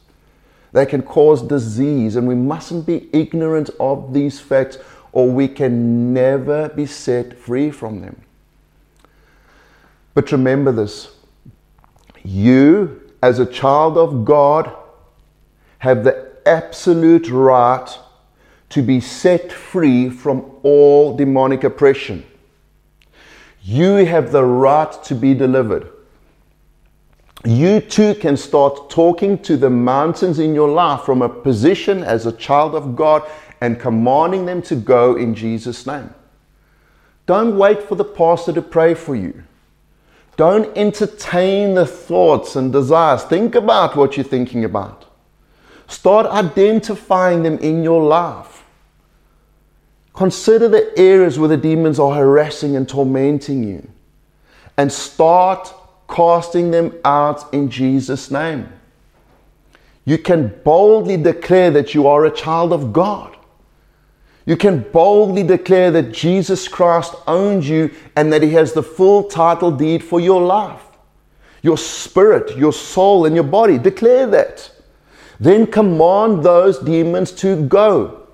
They 0.70 0.86
can 0.86 1.02
cause 1.02 1.42
disease. 1.42 2.14
And 2.14 2.28
we 2.28 2.36
mustn't 2.36 2.86
be 2.86 3.08
ignorant 3.12 3.70
of 3.80 4.14
these 4.14 4.38
facts 4.38 4.78
or 5.10 5.28
we 5.28 5.48
can 5.48 6.14
never 6.14 6.68
be 6.68 6.86
set 6.86 7.36
free 7.36 7.72
from 7.72 8.02
them. 8.02 8.20
But 10.14 10.32
remember 10.32 10.72
this 10.72 11.10
you, 12.22 13.02
as 13.22 13.38
a 13.38 13.46
child 13.46 13.98
of 13.98 14.24
God, 14.24 14.74
have 15.78 16.04
the 16.04 16.32
absolute 16.46 17.28
right 17.28 17.88
to 18.70 18.82
be 18.82 19.00
set 19.00 19.52
free 19.52 20.08
from 20.08 20.50
all 20.62 21.16
demonic 21.16 21.64
oppression. 21.64 22.24
You 23.62 24.04
have 24.04 24.32
the 24.32 24.44
right 24.44 24.92
to 25.04 25.14
be 25.14 25.34
delivered. 25.34 25.90
You 27.44 27.80
too 27.80 28.14
can 28.14 28.36
start 28.36 28.88
talking 28.88 29.38
to 29.42 29.56
the 29.56 29.68
mountains 29.68 30.38
in 30.38 30.54
your 30.54 30.68
life 30.68 31.02
from 31.02 31.20
a 31.20 31.28
position 31.28 32.02
as 32.02 32.24
a 32.24 32.32
child 32.32 32.74
of 32.74 32.96
God 32.96 33.22
and 33.60 33.78
commanding 33.78 34.46
them 34.46 34.62
to 34.62 34.76
go 34.76 35.16
in 35.16 35.34
Jesus' 35.34 35.86
name. 35.86 36.12
Don't 37.26 37.56
wait 37.56 37.82
for 37.82 37.94
the 37.96 38.04
pastor 38.04 38.52
to 38.54 38.62
pray 38.62 38.94
for 38.94 39.14
you. 39.14 39.44
Don't 40.36 40.76
entertain 40.76 41.74
the 41.74 41.86
thoughts 41.86 42.56
and 42.56 42.72
desires. 42.72 43.22
Think 43.24 43.54
about 43.54 43.96
what 43.96 44.16
you're 44.16 44.24
thinking 44.24 44.64
about. 44.64 45.04
Start 45.86 46.26
identifying 46.26 47.42
them 47.42 47.58
in 47.58 47.82
your 47.82 48.02
life. 48.02 48.64
Consider 50.12 50.68
the 50.68 50.96
areas 50.98 51.38
where 51.38 51.48
the 51.48 51.56
demons 51.56 51.98
are 51.98 52.14
harassing 52.14 52.76
and 52.76 52.88
tormenting 52.88 53.64
you. 53.64 53.88
And 54.76 54.90
start 54.90 55.72
casting 56.08 56.70
them 56.70 56.94
out 57.04 57.52
in 57.52 57.70
Jesus' 57.70 58.30
name. 58.30 58.68
You 60.04 60.18
can 60.18 60.60
boldly 60.64 61.16
declare 61.16 61.70
that 61.70 61.94
you 61.94 62.06
are 62.06 62.24
a 62.24 62.30
child 62.30 62.72
of 62.72 62.92
God. 62.92 63.33
You 64.46 64.56
can 64.56 64.80
boldly 64.92 65.42
declare 65.42 65.90
that 65.92 66.12
Jesus 66.12 66.68
Christ 66.68 67.14
owns 67.26 67.68
you 67.68 67.90
and 68.14 68.32
that 68.32 68.42
He 68.42 68.50
has 68.50 68.72
the 68.72 68.82
full 68.82 69.24
title 69.24 69.70
deed 69.70 70.04
for 70.04 70.20
your 70.20 70.42
life, 70.42 70.82
your 71.62 71.78
spirit, 71.78 72.56
your 72.56 72.72
soul, 72.72 73.24
and 73.24 73.34
your 73.34 73.44
body. 73.44 73.78
Declare 73.78 74.26
that. 74.28 74.70
Then 75.40 75.66
command 75.66 76.42
those 76.42 76.78
demons 76.78 77.32
to 77.32 77.64
go. 77.66 78.26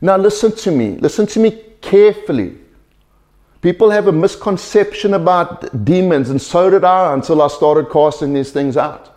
Now, 0.00 0.16
listen 0.16 0.52
to 0.52 0.70
me. 0.70 0.96
Listen 0.96 1.26
to 1.26 1.40
me 1.40 1.62
carefully. 1.82 2.56
People 3.60 3.90
have 3.90 4.06
a 4.06 4.12
misconception 4.12 5.12
about 5.12 5.84
demons, 5.84 6.30
and 6.30 6.40
so 6.40 6.70
did 6.70 6.82
I 6.82 7.12
until 7.12 7.42
I 7.42 7.48
started 7.48 7.90
casting 7.90 8.32
these 8.32 8.52
things 8.52 8.78
out. 8.78 9.14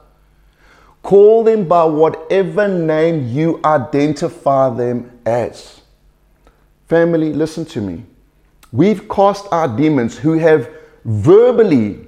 Call 1.01 1.45
them 1.45 1.65
by 1.65 1.85
whatever 1.85 2.67
name 2.67 3.29
you 3.29 3.61
identify 3.63 4.69
them 4.69 5.17
as. 5.25 5.82
Family, 6.93 7.33
listen 7.33 7.65
to 7.65 7.81
me. 7.81 8.03
We've 8.71 9.09
cast 9.09 9.51
out 9.51 9.77
demons 9.77 10.15
who 10.15 10.33
have 10.33 10.69
verbally 11.03 12.05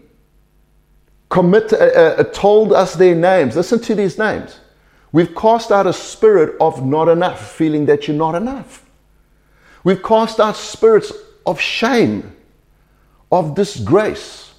commit, 1.27 1.73
uh, 1.73 1.77
uh, 1.77 2.23
told 2.25 2.71
us 2.71 2.93
their 2.93 3.15
names. 3.15 3.55
Listen 3.55 3.79
to 3.79 3.95
these 3.95 4.19
names. 4.19 4.59
We've 5.11 5.33
cast 5.33 5.71
out 5.71 5.87
a 5.87 5.91
spirit 5.91 6.55
of 6.61 6.85
not 6.85 7.07
enough, 7.07 7.51
feeling 7.53 7.87
that 7.87 8.07
you're 8.07 8.15
not 8.15 8.35
enough. 8.35 8.85
We've 9.83 10.03
cast 10.03 10.39
out 10.39 10.55
spirits 10.55 11.11
of 11.47 11.59
shame, 11.59 12.35
of 13.31 13.55
disgrace. 13.55 14.53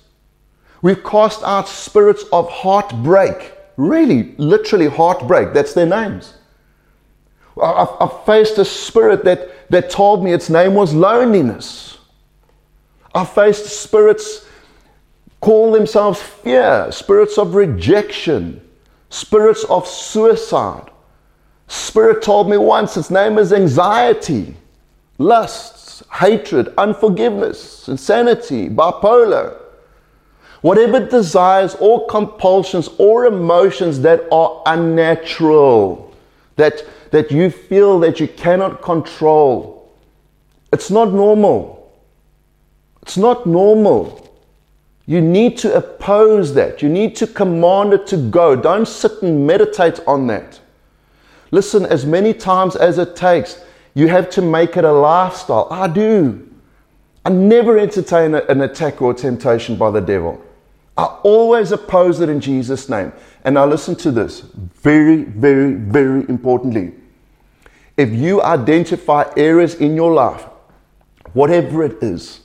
We've 0.83 1.05
cast 1.05 1.45
out 1.45 1.69
spirits 1.69 2.25
of 2.33 2.51
heartbreak. 2.51 3.53
Really, 3.77 4.35
literally 4.39 4.89
heartbreak. 4.89 5.53
That's 5.53 5.73
their 5.73 5.87
names. 5.87 6.35
I've, 7.63 7.89
I've 8.01 8.25
faced 8.25 8.59
a 8.59 8.65
spirit 8.65 9.25
that, 9.25 9.51
that 9.71 9.91
told 9.91 10.23
me 10.23 10.33
its 10.33 10.49
name 10.49 10.75
was 10.75 10.95
loneliness. 10.95 11.99
I've 13.15 13.31
faced 13.31 13.67
spirits 13.67 14.47
call 15.41 15.73
themselves 15.73 16.21
fear, 16.21 16.91
spirits 16.91 17.39
of 17.39 17.55
rejection, 17.55 18.61
spirits 19.11 19.65
of 19.65 19.87
suicide. 19.87 20.91
Spirit 21.69 22.23
told 22.23 22.49
me 22.49 22.57
once 22.57 22.97
its 22.97 23.11
name 23.11 23.39
is 23.39 23.53
anxiety, 23.53 24.57
lusts, 25.19 26.03
hatred, 26.13 26.73
unforgiveness, 26.79 27.89
insanity, 27.89 28.69
bipolar. 28.69 29.57
Whatever 30.63 31.01
desires 31.07 31.77
or 31.81 32.07
compulsions 32.07 32.89
or 32.99 33.27
emotions 33.27 34.01
that 34.01 34.25
are 34.33 34.63
unnatural, 34.67 36.06
that, 36.57 36.85
that 37.11 37.31
you 37.31 37.51
feel 37.51 38.01
that 38.01 38.21
you 38.21 38.29
cannot 38.29 38.83
control, 38.83 39.95
it's 40.73 40.91
not 40.91 41.13
normal. 41.13 41.93
It's 43.03 43.17
not 43.17 43.47
normal. 43.47 44.23
You 45.07 45.21
need 45.21 45.57
to 45.59 45.75
oppose 45.77 46.55
that. 46.55 46.83
You 46.83 46.89
need 46.89 47.15
to 47.17 47.27
command 47.27 47.93
it 47.93 48.07
to 48.09 48.17
go. 48.17 48.57
Don't 48.57 48.89
sit 48.89 49.23
and 49.23 49.47
meditate 49.47 50.01
on 50.07 50.27
that. 50.27 50.61
Listen, 51.53 51.87
as 51.87 52.05
many 52.05 52.35
times 52.35 52.75
as 52.75 52.99
it 52.99 53.15
takes, 53.15 53.63
you 53.95 54.09
have 54.09 54.29
to 54.31 54.43
make 54.43 54.77
it 54.77 54.85
a 54.85 54.93
lifestyle. 54.93 55.69
I 55.71 55.87
do. 55.87 56.47
I 57.25 57.31
never 57.31 57.79
entertain 57.79 58.35
an 58.35 58.61
attack 58.61 59.01
or 59.01 59.15
temptation 59.15 59.77
by 59.77 59.91
the 59.91 60.01
devil. 60.01 60.43
I 60.97 61.05
always 61.23 61.73
oppose 61.73 62.21
it 62.21 62.29
in 62.29 62.41
Jesus' 62.41 62.89
name. 62.89 63.13
And 63.47 63.55
now 63.55 63.65
listen 63.65 63.95
to 63.97 64.11
this 64.11 64.41
very, 64.41 65.23
very, 65.23 65.75
very 65.75 66.29
importantly. 66.29 66.93
If 67.97 68.11
you 68.11 68.43
identify 68.43 69.33
areas 69.37 69.77
in 69.77 69.95
your 69.95 70.13
life 70.13 70.45
whatever 71.33 71.85
it 71.85 72.03
is, 72.03 72.41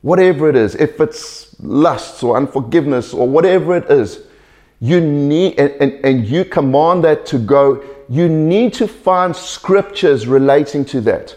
whatever 0.00 0.48
it 0.48 0.56
is, 0.56 0.74
if 0.74 0.98
it's 1.00 1.54
lust 1.60 2.22
or 2.22 2.36
unforgiveness 2.36 3.12
or 3.12 3.28
whatever 3.28 3.76
it 3.76 3.90
is, 3.90 4.22
you 4.80 5.02
need, 5.02 5.60
and, 5.60 5.70
and, 5.82 6.04
and 6.04 6.26
you 6.26 6.46
command 6.46 7.04
that 7.04 7.26
to 7.26 7.38
go, 7.38 7.84
you 8.08 8.26
need 8.26 8.72
to 8.72 8.88
find 8.88 9.36
scriptures 9.36 10.26
relating 10.26 10.82
to 10.86 11.02
that. 11.02 11.36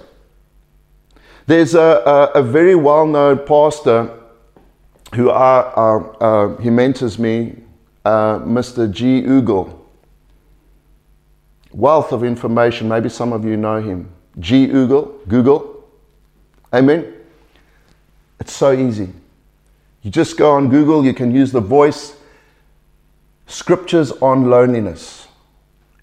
There's 1.47 1.75
a, 1.75 2.31
a, 2.33 2.39
a 2.39 2.41
very 2.41 2.75
well 2.75 3.05
known 3.05 3.45
pastor 3.45 4.17
who 5.15 5.29
are, 5.29 5.73
uh, 5.75 6.53
uh, 6.53 6.57
he 6.61 6.69
mentors 6.69 7.19
me, 7.19 7.57
uh, 8.05 8.39
Mr. 8.39 8.89
G. 8.91 9.25
Ogle. 9.25 9.79
Wealth 11.71 12.11
of 12.11 12.23
information, 12.23 12.87
maybe 12.87 13.09
some 13.09 13.33
of 13.33 13.43
you 13.45 13.57
know 13.57 13.81
him. 13.81 14.11
G. 14.39 14.71
Ogle, 14.71 15.19
Google. 15.27 15.83
Amen. 16.73 17.13
It's 18.39 18.53
so 18.53 18.71
easy. 18.73 19.09
You 20.01 20.11
just 20.11 20.37
go 20.37 20.51
on 20.51 20.69
Google, 20.69 21.05
you 21.05 21.13
can 21.13 21.33
use 21.33 21.51
the 21.51 21.61
voice, 21.61 22.15
scriptures 23.47 24.11
on 24.11 24.49
loneliness, 24.49 25.27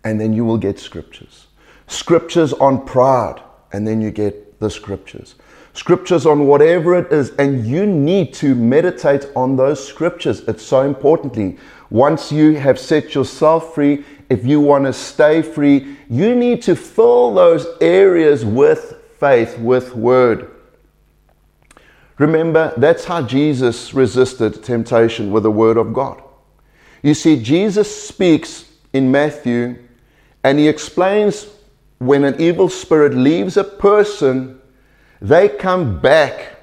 and 0.04 0.18
then 0.20 0.32
you 0.32 0.44
will 0.44 0.56
get 0.56 0.78
scriptures. 0.78 1.48
Scriptures 1.86 2.52
on 2.54 2.86
pride, 2.86 3.42
and 3.72 3.86
then 3.86 4.00
you 4.00 4.10
get 4.10 4.58
the 4.58 4.70
scriptures. 4.70 5.34
Scriptures 5.74 6.24
on 6.24 6.46
whatever 6.46 6.96
it 6.96 7.12
is, 7.12 7.30
and 7.38 7.66
you 7.66 7.84
need 7.84 8.32
to 8.34 8.54
meditate 8.54 9.26
on 9.36 9.56
those 9.56 9.86
scriptures. 9.86 10.40
It's 10.48 10.64
so 10.64 10.82
importantly. 10.82 11.58
Once 11.90 12.30
you 12.30 12.54
have 12.54 12.78
set 12.78 13.14
yourself 13.14 13.74
free, 13.74 14.04
if 14.28 14.46
you 14.46 14.60
want 14.60 14.84
to 14.84 14.92
stay 14.92 15.42
free, 15.42 15.96
you 16.08 16.34
need 16.34 16.62
to 16.62 16.76
fill 16.76 17.34
those 17.34 17.66
areas 17.80 18.44
with 18.44 18.96
faith, 19.18 19.58
with 19.58 19.94
word. 19.94 20.50
Remember, 22.18 22.72
that's 22.76 23.06
how 23.06 23.22
Jesus 23.22 23.92
resisted 23.92 24.62
temptation 24.62 25.32
with 25.32 25.42
the 25.42 25.50
word 25.50 25.76
of 25.76 25.92
God. 25.92 26.22
You 27.02 27.14
see, 27.14 27.42
Jesus 27.42 28.08
speaks 28.08 28.70
in 28.92 29.10
Matthew 29.10 29.78
and 30.44 30.58
he 30.58 30.68
explains 30.68 31.46
when 31.98 32.24
an 32.24 32.40
evil 32.40 32.68
spirit 32.68 33.14
leaves 33.14 33.56
a 33.56 33.64
person, 33.64 34.60
they 35.20 35.48
come 35.48 36.00
back. 36.00 36.59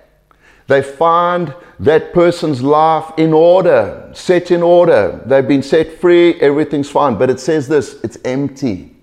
They 0.68 0.82
find 0.82 1.56
that 1.80 2.14
person's 2.14 2.62
life 2.62 3.12
in 3.18 3.32
order, 3.34 4.12
set 4.14 4.52
in 4.52 4.62
order. 4.62 5.22
They've 5.26 5.48
been 5.48 5.64
set 5.64 6.00
free, 6.00 6.40
everything's 6.42 6.90
fine. 6.90 7.18
But 7.18 7.30
it 7.30 7.40
says 7.40 7.68
this 7.68 8.02
it's 8.04 8.18
empty. 8.26 8.94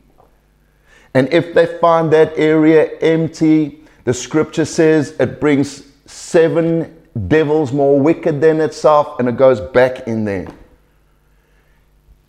And 1.14 1.32
if 1.32 1.54
they 1.54 1.66
find 1.78 2.12
that 2.12 2.36
area 2.36 2.98
empty, 2.98 3.80
the 4.04 4.12
scripture 4.12 4.64
says 4.64 5.16
it 5.18 5.40
brings 5.40 5.84
seven 6.06 7.02
devils 7.28 7.72
more 7.72 7.98
wicked 7.98 8.40
than 8.40 8.60
itself 8.60 9.18
and 9.18 9.28
it 9.28 9.36
goes 9.36 9.60
back 9.60 10.06
in 10.06 10.24
there. 10.24 10.48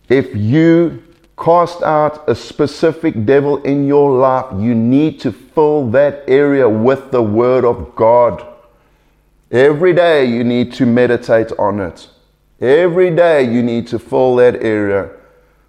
If 0.08 0.34
you 0.34 1.02
cast 1.36 1.82
out 1.82 2.28
a 2.28 2.34
specific 2.34 3.26
devil 3.26 3.62
in 3.64 3.86
your 3.86 4.16
life, 4.16 4.46
you 4.58 4.74
need 4.74 5.20
to 5.20 5.32
fill 5.32 5.90
that 5.90 6.24
area 6.28 6.68
with 6.68 7.10
the 7.10 7.22
Word 7.22 7.64
of 7.64 7.94
God. 7.96 8.55
Every 9.50 9.92
day 9.92 10.24
you 10.24 10.42
need 10.42 10.72
to 10.74 10.86
meditate 10.86 11.52
on 11.58 11.80
it. 11.80 12.08
Every 12.60 13.14
day 13.14 13.42
you 13.42 13.62
need 13.62 13.86
to 13.88 13.98
fill 13.98 14.36
that 14.36 14.56
area. 14.62 15.10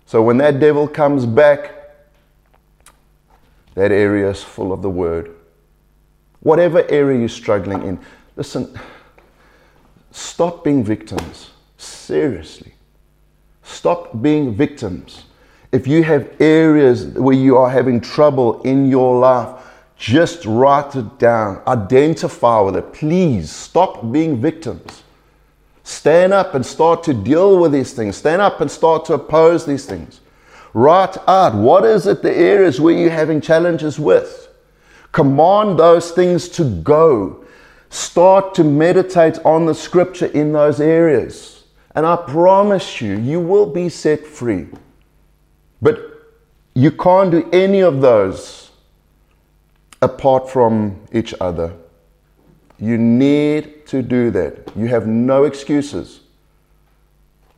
So 0.06 0.22
when 0.22 0.38
that 0.38 0.60
devil 0.60 0.88
comes 0.88 1.26
back, 1.26 1.74
that 3.76 3.92
area 3.92 4.30
is 4.30 4.42
full 4.42 4.74
of 4.74 4.82
the 4.82 4.90
Word. 4.90 5.36
Whatever 6.40 6.90
area 6.90 7.20
you're 7.20 7.30
struggling 7.30 7.84
in, 7.84 8.00
listen, 8.36 8.80
stop 10.12 10.64
being 10.64 10.84
victims. 10.84 11.52
Seriously. 11.78 12.74
Stop 13.64 14.22
being 14.22 14.56
victims. 14.56 15.26
If 15.72 15.86
you 15.86 16.04
have 16.04 16.32
areas 16.40 17.06
where 17.06 17.36
you 17.36 17.58
are 17.58 17.70
having 17.70 18.00
trouble 18.00 18.62
in 18.62 18.90
your 18.90 19.20
life, 19.20 19.57
just 19.98 20.46
write 20.46 20.96
it 20.96 21.18
down. 21.18 21.62
Identify 21.68 22.62
with 22.62 22.76
it. 22.76 22.94
Please 22.94 23.52
stop 23.52 24.12
being 24.12 24.40
victims. 24.40 25.04
Stand 25.84 26.34
up 26.34 26.54
and 26.54 26.66
start 26.66 27.04
to 27.04 27.14
deal 27.14 27.60
with 27.60 27.72
these 27.72 27.94
things. 27.94 28.18
Stand 28.18 28.42
up 28.42 28.62
and 28.62 28.70
start 28.70 29.06
to 29.06 29.14
oppose 29.14 29.66
these 29.66 29.86
things. 29.86 30.20
Write 30.74 31.18
out 31.28 31.56
what 31.56 31.86
is 31.86 32.06
it 32.06 32.22
the 32.22 32.36
areas 32.36 32.80
where 32.80 32.94
you're 32.94 33.10
having 33.10 33.42
challenges 33.42 33.98
with. 33.98 34.50
Command 35.12 35.80
those 35.80 36.12
things 36.12 36.50
to 36.50 36.64
go. 36.64 37.44
Start 37.90 38.54
to 38.56 38.64
meditate 38.64 39.40
on 39.46 39.66
the 39.66 39.74
scripture 39.74 40.26
in 40.28 40.52
those 40.52 40.80
areas. 40.80 41.64
And 41.96 42.06
I 42.06 42.18
promise 42.18 43.02
you, 43.02 43.18
you 43.18 43.40
will 43.40 43.66
be 43.66 43.90
set 43.90 44.26
free. 44.28 44.68
But 45.82 46.00
you 46.76 46.92
can't 46.92 47.32
do 47.32 47.50
any 47.52 47.80
of 47.80 48.02
those 48.02 48.67
apart 50.02 50.50
from 50.50 51.00
each 51.12 51.34
other. 51.42 51.74
You 52.80 52.98
need 52.98 53.88
to 53.88 54.02
do 54.02 54.30
that. 54.32 54.72
You 54.76 54.88
have 54.88 55.08
no 55.08 55.46
excuses. 55.46 56.22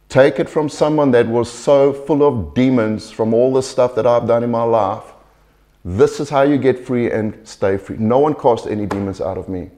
Take 0.08 0.40
it 0.40 0.50
from 0.50 0.70
someone 0.70 1.12
that 1.12 1.28
was 1.28 1.52
so 1.52 1.94
full 1.94 2.24
of 2.24 2.54
demons 2.56 3.12
from 3.12 3.34
all 3.34 3.54
the 3.54 3.62
stuff 3.62 3.96
that 3.96 4.08
I've 4.08 4.28
done 4.28 4.44
in 4.44 4.50
my 4.50 4.64
life. 4.64 5.04
This 5.86 6.20
is 6.20 6.30
how 6.30 6.42
you 6.42 6.58
get 6.58 6.86
free 6.86 7.12
and 7.12 7.48
stay 7.48 7.78
free. 7.78 7.98
No 7.98 8.20
one 8.20 8.34
cast 8.34 8.68
any 8.68 8.86
demons 8.86 9.22
out 9.22 9.38
of 9.38 9.50
me. 9.50 9.70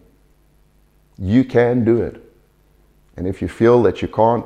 You 1.18 1.44
can 1.44 1.84
do 1.84 2.02
it. 2.02 2.22
And 3.18 3.28
if 3.28 3.42
you 3.42 3.48
feel 3.48 3.84
that 3.84 4.02
you 4.02 4.08
can't, 4.08 4.46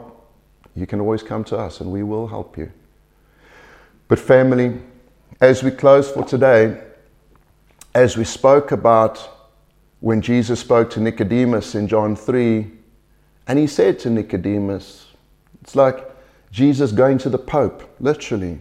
you 0.75 0.87
can 0.87 0.99
always 0.99 1.23
come 1.23 1.43
to 1.45 1.57
us 1.57 1.81
and 1.81 1.91
we 1.91 2.03
will 2.03 2.27
help 2.27 2.57
you. 2.57 2.71
But, 4.07 4.19
family, 4.19 4.79
as 5.39 5.63
we 5.63 5.71
close 5.71 6.11
for 6.11 6.23
today, 6.23 6.81
as 7.95 8.17
we 8.17 8.25
spoke 8.25 8.73
about 8.73 9.29
when 10.01 10.21
Jesus 10.21 10.59
spoke 10.59 10.89
to 10.91 10.99
Nicodemus 10.99 11.75
in 11.75 11.87
John 11.87 12.13
3, 12.13 12.69
and 13.47 13.57
he 13.57 13.65
said 13.65 13.99
to 13.99 14.09
Nicodemus, 14.09 15.07
it's 15.61 15.77
like 15.77 16.05
Jesus 16.51 16.91
going 16.91 17.17
to 17.19 17.29
the 17.29 17.37
Pope, 17.37 17.89
literally. 18.01 18.59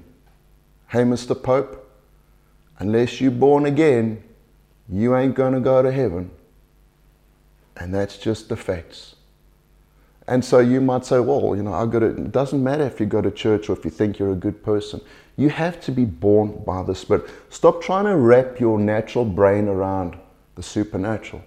Hey, 0.86 1.02
Mr. 1.02 1.40
Pope, 1.40 1.84
unless 2.78 3.20
you're 3.20 3.32
born 3.32 3.66
again, 3.66 4.22
you 4.88 5.16
ain't 5.16 5.34
going 5.34 5.54
to 5.54 5.60
go 5.60 5.82
to 5.82 5.90
heaven. 5.90 6.30
And 7.76 7.92
that's 7.92 8.16
just 8.16 8.48
the 8.48 8.56
facts. 8.56 9.16
And 10.28 10.44
so 10.44 10.60
you 10.60 10.80
might 10.80 11.04
say, 11.04 11.18
well, 11.18 11.56
you 11.56 11.64
know, 11.64 11.74
I 11.74 11.86
got 11.86 11.98
to, 11.98 12.06
it 12.06 12.30
doesn't 12.30 12.62
matter 12.62 12.84
if 12.84 13.00
you 13.00 13.06
go 13.06 13.20
to 13.20 13.32
church 13.32 13.68
or 13.68 13.72
if 13.72 13.84
you 13.84 13.90
think 13.90 14.20
you're 14.20 14.32
a 14.32 14.36
good 14.36 14.62
person. 14.62 15.00
You 15.36 15.48
have 15.48 15.80
to 15.82 15.92
be 15.92 16.04
born 16.04 16.62
by 16.64 16.82
the 16.82 16.94
Spirit. 16.94 17.28
Stop 17.50 17.82
trying 17.82 18.04
to 18.04 18.16
wrap 18.16 18.60
your 18.60 18.78
natural 18.78 19.24
brain 19.24 19.68
around 19.68 20.16
the 20.54 20.62
supernatural. 20.62 21.42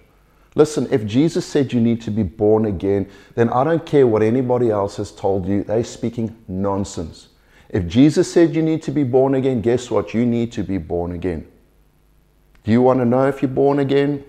Listen, 0.54 0.88
if 0.90 1.06
Jesus 1.06 1.46
said 1.46 1.72
you 1.72 1.80
need 1.80 2.00
to 2.02 2.10
be 2.10 2.22
born 2.22 2.66
again, 2.66 3.08
then 3.34 3.48
I 3.50 3.64
don't 3.64 3.86
care 3.86 4.06
what 4.06 4.22
anybody 4.22 4.70
else 4.70 4.96
has 4.96 5.12
told 5.12 5.46
you. 5.46 5.62
They're 5.62 5.84
speaking 5.84 6.36
nonsense. 6.48 7.28
If 7.68 7.86
Jesus 7.86 8.32
said 8.32 8.54
you 8.54 8.62
need 8.62 8.82
to 8.82 8.90
be 8.90 9.04
born 9.04 9.34
again, 9.34 9.60
guess 9.60 9.90
what? 9.90 10.14
You 10.14 10.26
need 10.26 10.52
to 10.52 10.64
be 10.64 10.78
born 10.78 11.12
again. 11.12 11.46
Do 12.64 12.72
you 12.72 12.82
want 12.82 12.98
to 13.00 13.04
know 13.04 13.26
if 13.28 13.40
you're 13.40 13.50
born 13.50 13.78
again? 13.78 14.24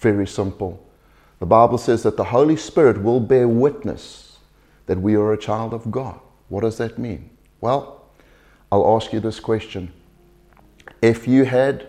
Very 0.00 0.26
simple. 0.26 0.82
The 1.38 1.46
Bible 1.46 1.78
says 1.78 2.02
that 2.04 2.16
the 2.16 2.24
Holy 2.24 2.56
Spirit 2.56 3.02
will 3.02 3.20
bear 3.20 3.46
witness 3.46 4.38
that 4.86 5.00
we 5.00 5.14
are 5.14 5.32
a 5.32 5.38
child 5.38 5.74
of 5.74 5.90
God. 5.90 6.18
What 6.48 6.62
does 6.62 6.78
that 6.78 6.98
mean? 6.98 7.30
Well, 7.60 7.95
I'll 8.70 8.96
ask 8.96 9.12
you 9.12 9.20
this 9.20 9.40
question. 9.40 9.92
If 11.02 11.28
you 11.28 11.44
had, 11.44 11.86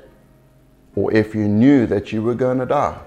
or 0.95 1.13
if 1.13 1.34
you 1.34 1.47
knew 1.47 1.86
that 1.88 2.11
you 2.11 2.21
were 2.21 2.36
going 2.36 2.59
to 2.59 2.65
die 2.65 2.99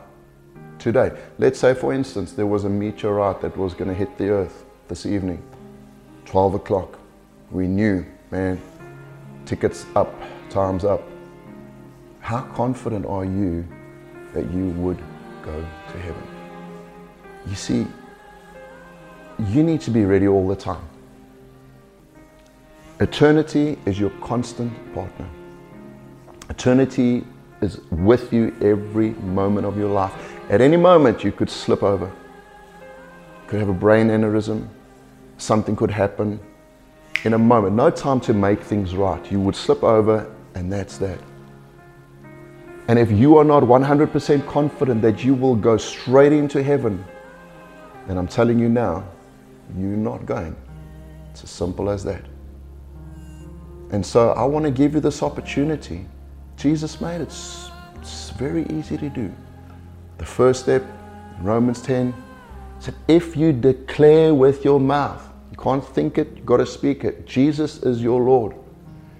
today, 0.78 1.12
let's 1.38 1.58
say, 1.58 1.74
for 1.74 1.92
instance, 1.92 2.32
there 2.32 2.46
was 2.46 2.64
a 2.64 2.68
meteorite 2.68 3.40
that 3.42 3.56
was 3.56 3.74
going 3.74 3.88
to 3.88 3.94
hit 3.94 4.16
the 4.18 4.30
earth 4.30 4.64
this 4.88 5.06
evening, 5.06 5.42
12 6.24 6.54
o'clock. 6.54 6.98
We 7.50 7.66
knew, 7.66 8.04
man, 8.30 8.60
tickets 9.46 9.86
up, 9.94 10.12
time's 10.48 10.84
up. 10.84 11.02
How 12.20 12.42
confident 12.42 13.06
are 13.06 13.24
you 13.24 13.66
that 14.34 14.50
you 14.52 14.70
would 14.70 14.98
go 15.42 15.66
to 15.92 15.98
heaven. 15.98 16.22
You 17.46 17.54
see, 17.54 17.86
you 19.48 19.62
need 19.62 19.80
to 19.82 19.90
be 19.90 20.04
ready 20.04 20.28
all 20.28 20.46
the 20.46 20.56
time. 20.56 20.84
Eternity 23.01 23.78
is 23.86 23.98
your 23.98 24.11
constant 24.20 24.70
partner. 24.94 25.26
Eternity 26.51 27.24
is 27.62 27.80
with 27.90 28.30
you 28.30 28.55
every 28.61 29.11
moment 29.11 29.66
of 29.66 29.78
your 29.78 29.88
life. 29.88 30.12
At 30.51 30.61
any 30.61 30.76
moment, 30.76 31.24
you 31.24 31.32
could 31.32 31.48
slip 31.48 31.82
over. 31.82 32.05
You 32.05 33.48
could 33.48 33.59
have 33.59 33.70
a 33.70 33.74
brain 33.74 34.09
aneurysm. 34.09 34.68
Something 35.38 35.76
could 35.76 35.90
happen 35.90 36.38
in 37.24 37.32
a 37.32 37.38
moment. 37.38 37.74
No 37.74 37.88
time 37.88 38.20
to 38.20 38.34
make 38.34 38.61
things 38.61 38.94
right. 38.94 39.32
You 39.32 39.40
would 39.40 39.57
slip 39.57 39.82
over, 39.82 40.30
and 40.55 40.70
that's 40.70 40.98
that. 40.98 41.18
And 42.88 42.98
if 42.98 43.11
you 43.11 43.38
are 43.38 43.44
not 43.44 43.62
100% 43.62 44.46
confident 44.46 45.01
that 45.01 45.24
you 45.24 45.32
will 45.32 45.57
go 45.57 45.78
straight 45.78 46.34
into 46.34 46.62
heaven, 46.62 47.03
then 48.07 48.18
I'm 48.18 48.28
telling 48.28 48.59
you 48.59 48.68
now, 48.68 49.05
you're 49.74 49.96
not 49.96 50.26
going. 50.26 50.55
It's 51.30 51.44
as 51.44 51.51
simple 51.51 51.88
as 51.88 52.05
that. 52.05 52.22
And 53.93 54.05
so 54.05 54.30
I 54.30 54.45
want 54.45 54.64
to 54.64 54.70
give 54.70 54.95
you 54.95 55.01
this 55.01 55.22
opportunity. 55.22 56.07
Jesus 56.57 57.01
made 57.01 57.20
it 57.20 57.32
it's 58.01 58.30
very 58.30 58.64
easy 58.70 58.97
to 58.97 59.11
do. 59.11 59.32
The 60.18 60.24
first 60.24 60.62
step, 60.62 60.82
Romans 61.41 61.82
10, 61.82 62.14
said, 62.78 62.95
if 63.09 63.36
you 63.36 63.53
declare 63.53 64.34
with 64.34 64.64
your 64.64 64.80
mouth, 64.80 65.22
you 65.51 65.57
can't 65.59 65.84
think 65.84 66.16
it, 66.16 66.28
you've 66.36 66.47
got 66.47 66.59
to 66.59 66.66
speak 66.66 67.05
it. 67.05 67.26
Jesus 67.26 67.82
is 67.82 68.03
your 68.03 68.22
Lord. 68.22 68.55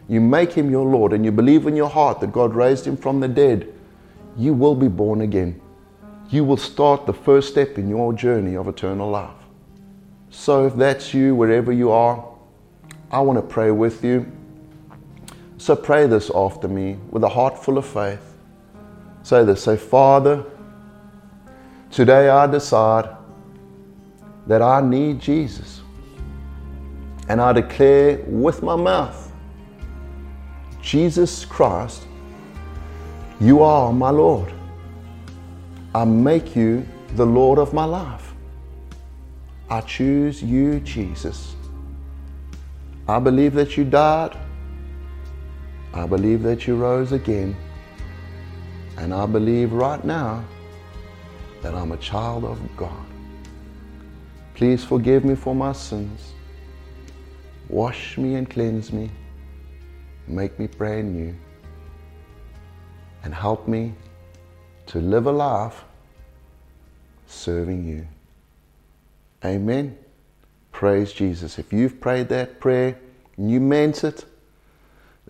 You 0.09 0.21
make 0.21 0.53
him 0.53 0.71
your 0.71 0.87
Lord 0.87 1.13
and 1.13 1.25
you 1.25 1.31
believe 1.31 1.67
in 1.67 1.77
your 1.77 1.91
heart 1.91 2.21
that 2.21 2.33
God 2.33 2.55
raised 2.55 2.87
him 2.87 2.97
from 2.97 3.21
the 3.21 3.29
dead, 3.29 3.73
you 4.37 4.55
will 4.55 4.75
be 4.75 4.89
born 4.89 5.21
again. 5.21 5.61
You 6.31 6.45
will 6.45 6.57
start 6.57 7.07
the 7.07 7.13
first 7.13 7.51
step 7.51 7.77
in 7.77 7.89
your 7.89 8.13
journey 8.13 8.57
of 8.57 8.67
eternal 8.67 9.11
life. 9.11 9.31
So 10.31 10.67
if 10.67 10.75
that's 10.77 11.13
you, 11.13 11.35
wherever 11.35 11.73
you 11.73 11.91
are, 11.91 12.25
I 13.11 13.21
want 13.21 13.39
to 13.39 13.43
pray 13.43 13.71
with 13.71 14.05
you. 14.05 14.31
So 15.61 15.77
pray 15.77 16.07
this 16.07 16.31
after 16.35 16.69
me 16.69 16.97
with 17.11 17.23
a 17.23 17.29
heart 17.29 17.63
full 17.63 17.77
of 17.77 17.85
faith. 17.85 18.35
Say 19.23 19.45
this 19.45 19.63
say, 19.63 19.77
Father, 19.77 20.43
today 21.91 22.31
I 22.31 22.47
decide 22.47 23.11
that 24.47 24.63
I 24.63 24.81
need 24.81 25.21
Jesus. 25.21 25.83
And 27.29 27.43
I 27.43 27.53
declare 27.53 28.25
with 28.27 28.63
my 28.63 28.75
mouth, 28.75 29.31
Jesus 30.81 31.45
Christ, 31.45 32.07
you 33.39 33.63
are 33.63 33.93
my 33.93 34.09
Lord. 34.09 34.51
I 35.95 36.07
make 36.07 36.57
you 36.57 36.89
the 37.17 37.27
Lord 37.27 37.59
of 37.59 37.75
my 37.75 37.85
life. 37.85 38.33
I 39.69 39.83
choose 39.83 40.43
you, 40.43 40.81
Jesus. 40.81 41.55
I 43.07 43.19
believe 43.19 43.53
that 43.53 43.77
you 43.77 43.85
died. 43.85 44.40
I 45.93 46.07
believe 46.07 46.43
that 46.43 46.67
you 46.67 46.77
rose 46.77 47.13
again. 47.13 47.57
And 48.97 49.13
I 49.13 49.27
believe 49.27 49.73
right 49.73 50.05
now 50.05 50.45
that 51.63 51.75
I'm 51.75 51.93
a 51.93 51.97
child 51.97 52.45
of 52.45 52.59
God. 52.77 53.07
Please 54.55 54.85
forgive 54.85 55.25
me 55.25 55.35
for 55.35 55.55
my 55.55 55.73
sins. 55.73 56.33
Wash 57.69 58.19
me 58.19 58.35
and 58.35 58.49
cleanse 58.49 58.93
me. 58.93 59.11
Make 60.27 60.59
me 60.59 60.67
brand 60.67 61.15
new. 61.15 61.35
And 63.25 63.35
help 63.35 63.67
me 63.67 63.95
to 64.87 64.99
live 64.99 65.27
a 65.27 65.33
life 65.33 65.85
serving 67.27 67.87
you. 67.87 68.07
Amen. 69.45 69.97
Praise 70.73 71.13
Jesus. 71.13 71.59
If 71.59 71.73
you've 71.73 72.01
prayed 72.01 72.29
that 72.29 72.61
prayer 72.61 72.99
and 73.37 73.51
you 73.51 73.61
meant 73.61 74.05
it, 74.05 74.25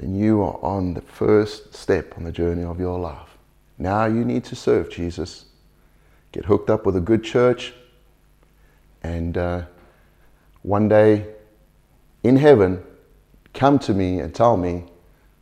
then 0.01 0.14
you 0.14 0.40
are 0.40 0.59
on 0.62 0.94
the 0.94 1.03
first 1.03 1.74
step 1.74 2.16
on 2.16 2.24
the 2.24 2.32
journey 2.32 2.64
of 2.64 2.80
your 2.80 2.98
life. 2.98 3.36
Now 3.76 4.07
you 4.07 4.24
need 4.24 4.44
to 4.44 4.57
serve 4.57 4.88
Jesus. 4.90 5.44
Get 6.32 6.46
hooked 6.46 6.70
up 6.70 6.86
with 6.86 6.96
a 6.96 7.01
good 7.01 7.22
church. 7.22 7.74
And 9.03 9.36
uh, 9.36 9.64
one 10.62 10.88
day 10.88 11.26
in 12.22 12.36
heaven, 12.36 12.82
come 13.53 13.78
to 13.80 13.92
me 13.92 14.20
and 14.20 14.34
tell 14.34 14.57
me 14.57 14.84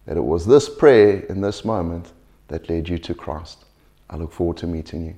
that 0.07 0.17
it 0.17 0.25
was 0.25 0.45
this 0.45 0.69
prayer 0.69 1.21
in 1.29 1.41
this 1.41 1.65
moment 1.65 2.13
that 2.49 2.69
led 2.69 2.89
you 2.89 2.99
to 2.99 3.15
Christ. 3.15 3.65
I 4.11 4.17
look 4.17 4.33
forward 4.33 4.57
to 4.57 4.67
meeting 4.67 5.07
you. 5.07 5.17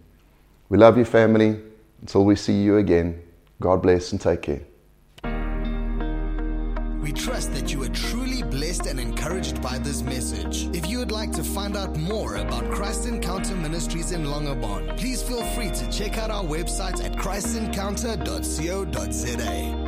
We 0.68 0.76
love 0.76 0.98
you, 0.98 1.06
family. 1.06 1.60
Until 2.02 2.26
we 2.26 2.36
see 2.36 2.60
you 2.60 2.76
again, 2.76 3.22
God 3.58 3.80
bless 3.80 4.12
and 4.12 4.20
take 4.20 4.42
care. 4.42 4.62
We 7.00 7.12
trust 7.12 7.54
that 7.54 7.72
you 7.72 7.82
are 7.82 7.88
truly 7.88 8.19
blessed 8.50 8.86
and 8.86 8.98
encouraged 9.00 9.62
by 9.62 9.78
this 9.78 10.02
message. 10.02 10.68
If 10.74 10.88
you 10.88 10.98
would 10.98 11.12
like 11.12 11.32
to 11.32 11.44
find 11.44 11.76
out 11.76 11.96
more 11.96 12.36
about 12.36 12.70
Christ 12.70 13.06
Encounter 13.06 13.54
Ministries 13.54 14.12
in 14.12 14.24
Langebaan, 14.24 14.96
please 14.98 15.22
feel 15.22 15.44
free 15.54 15.70
to 15.70 15.90
check 15.90 16.18
out 16.18 16.30
our 16.30 16.44
website 16.44 17.02
at 17.04 17.16
christencounter.co.za. 17.16 19.79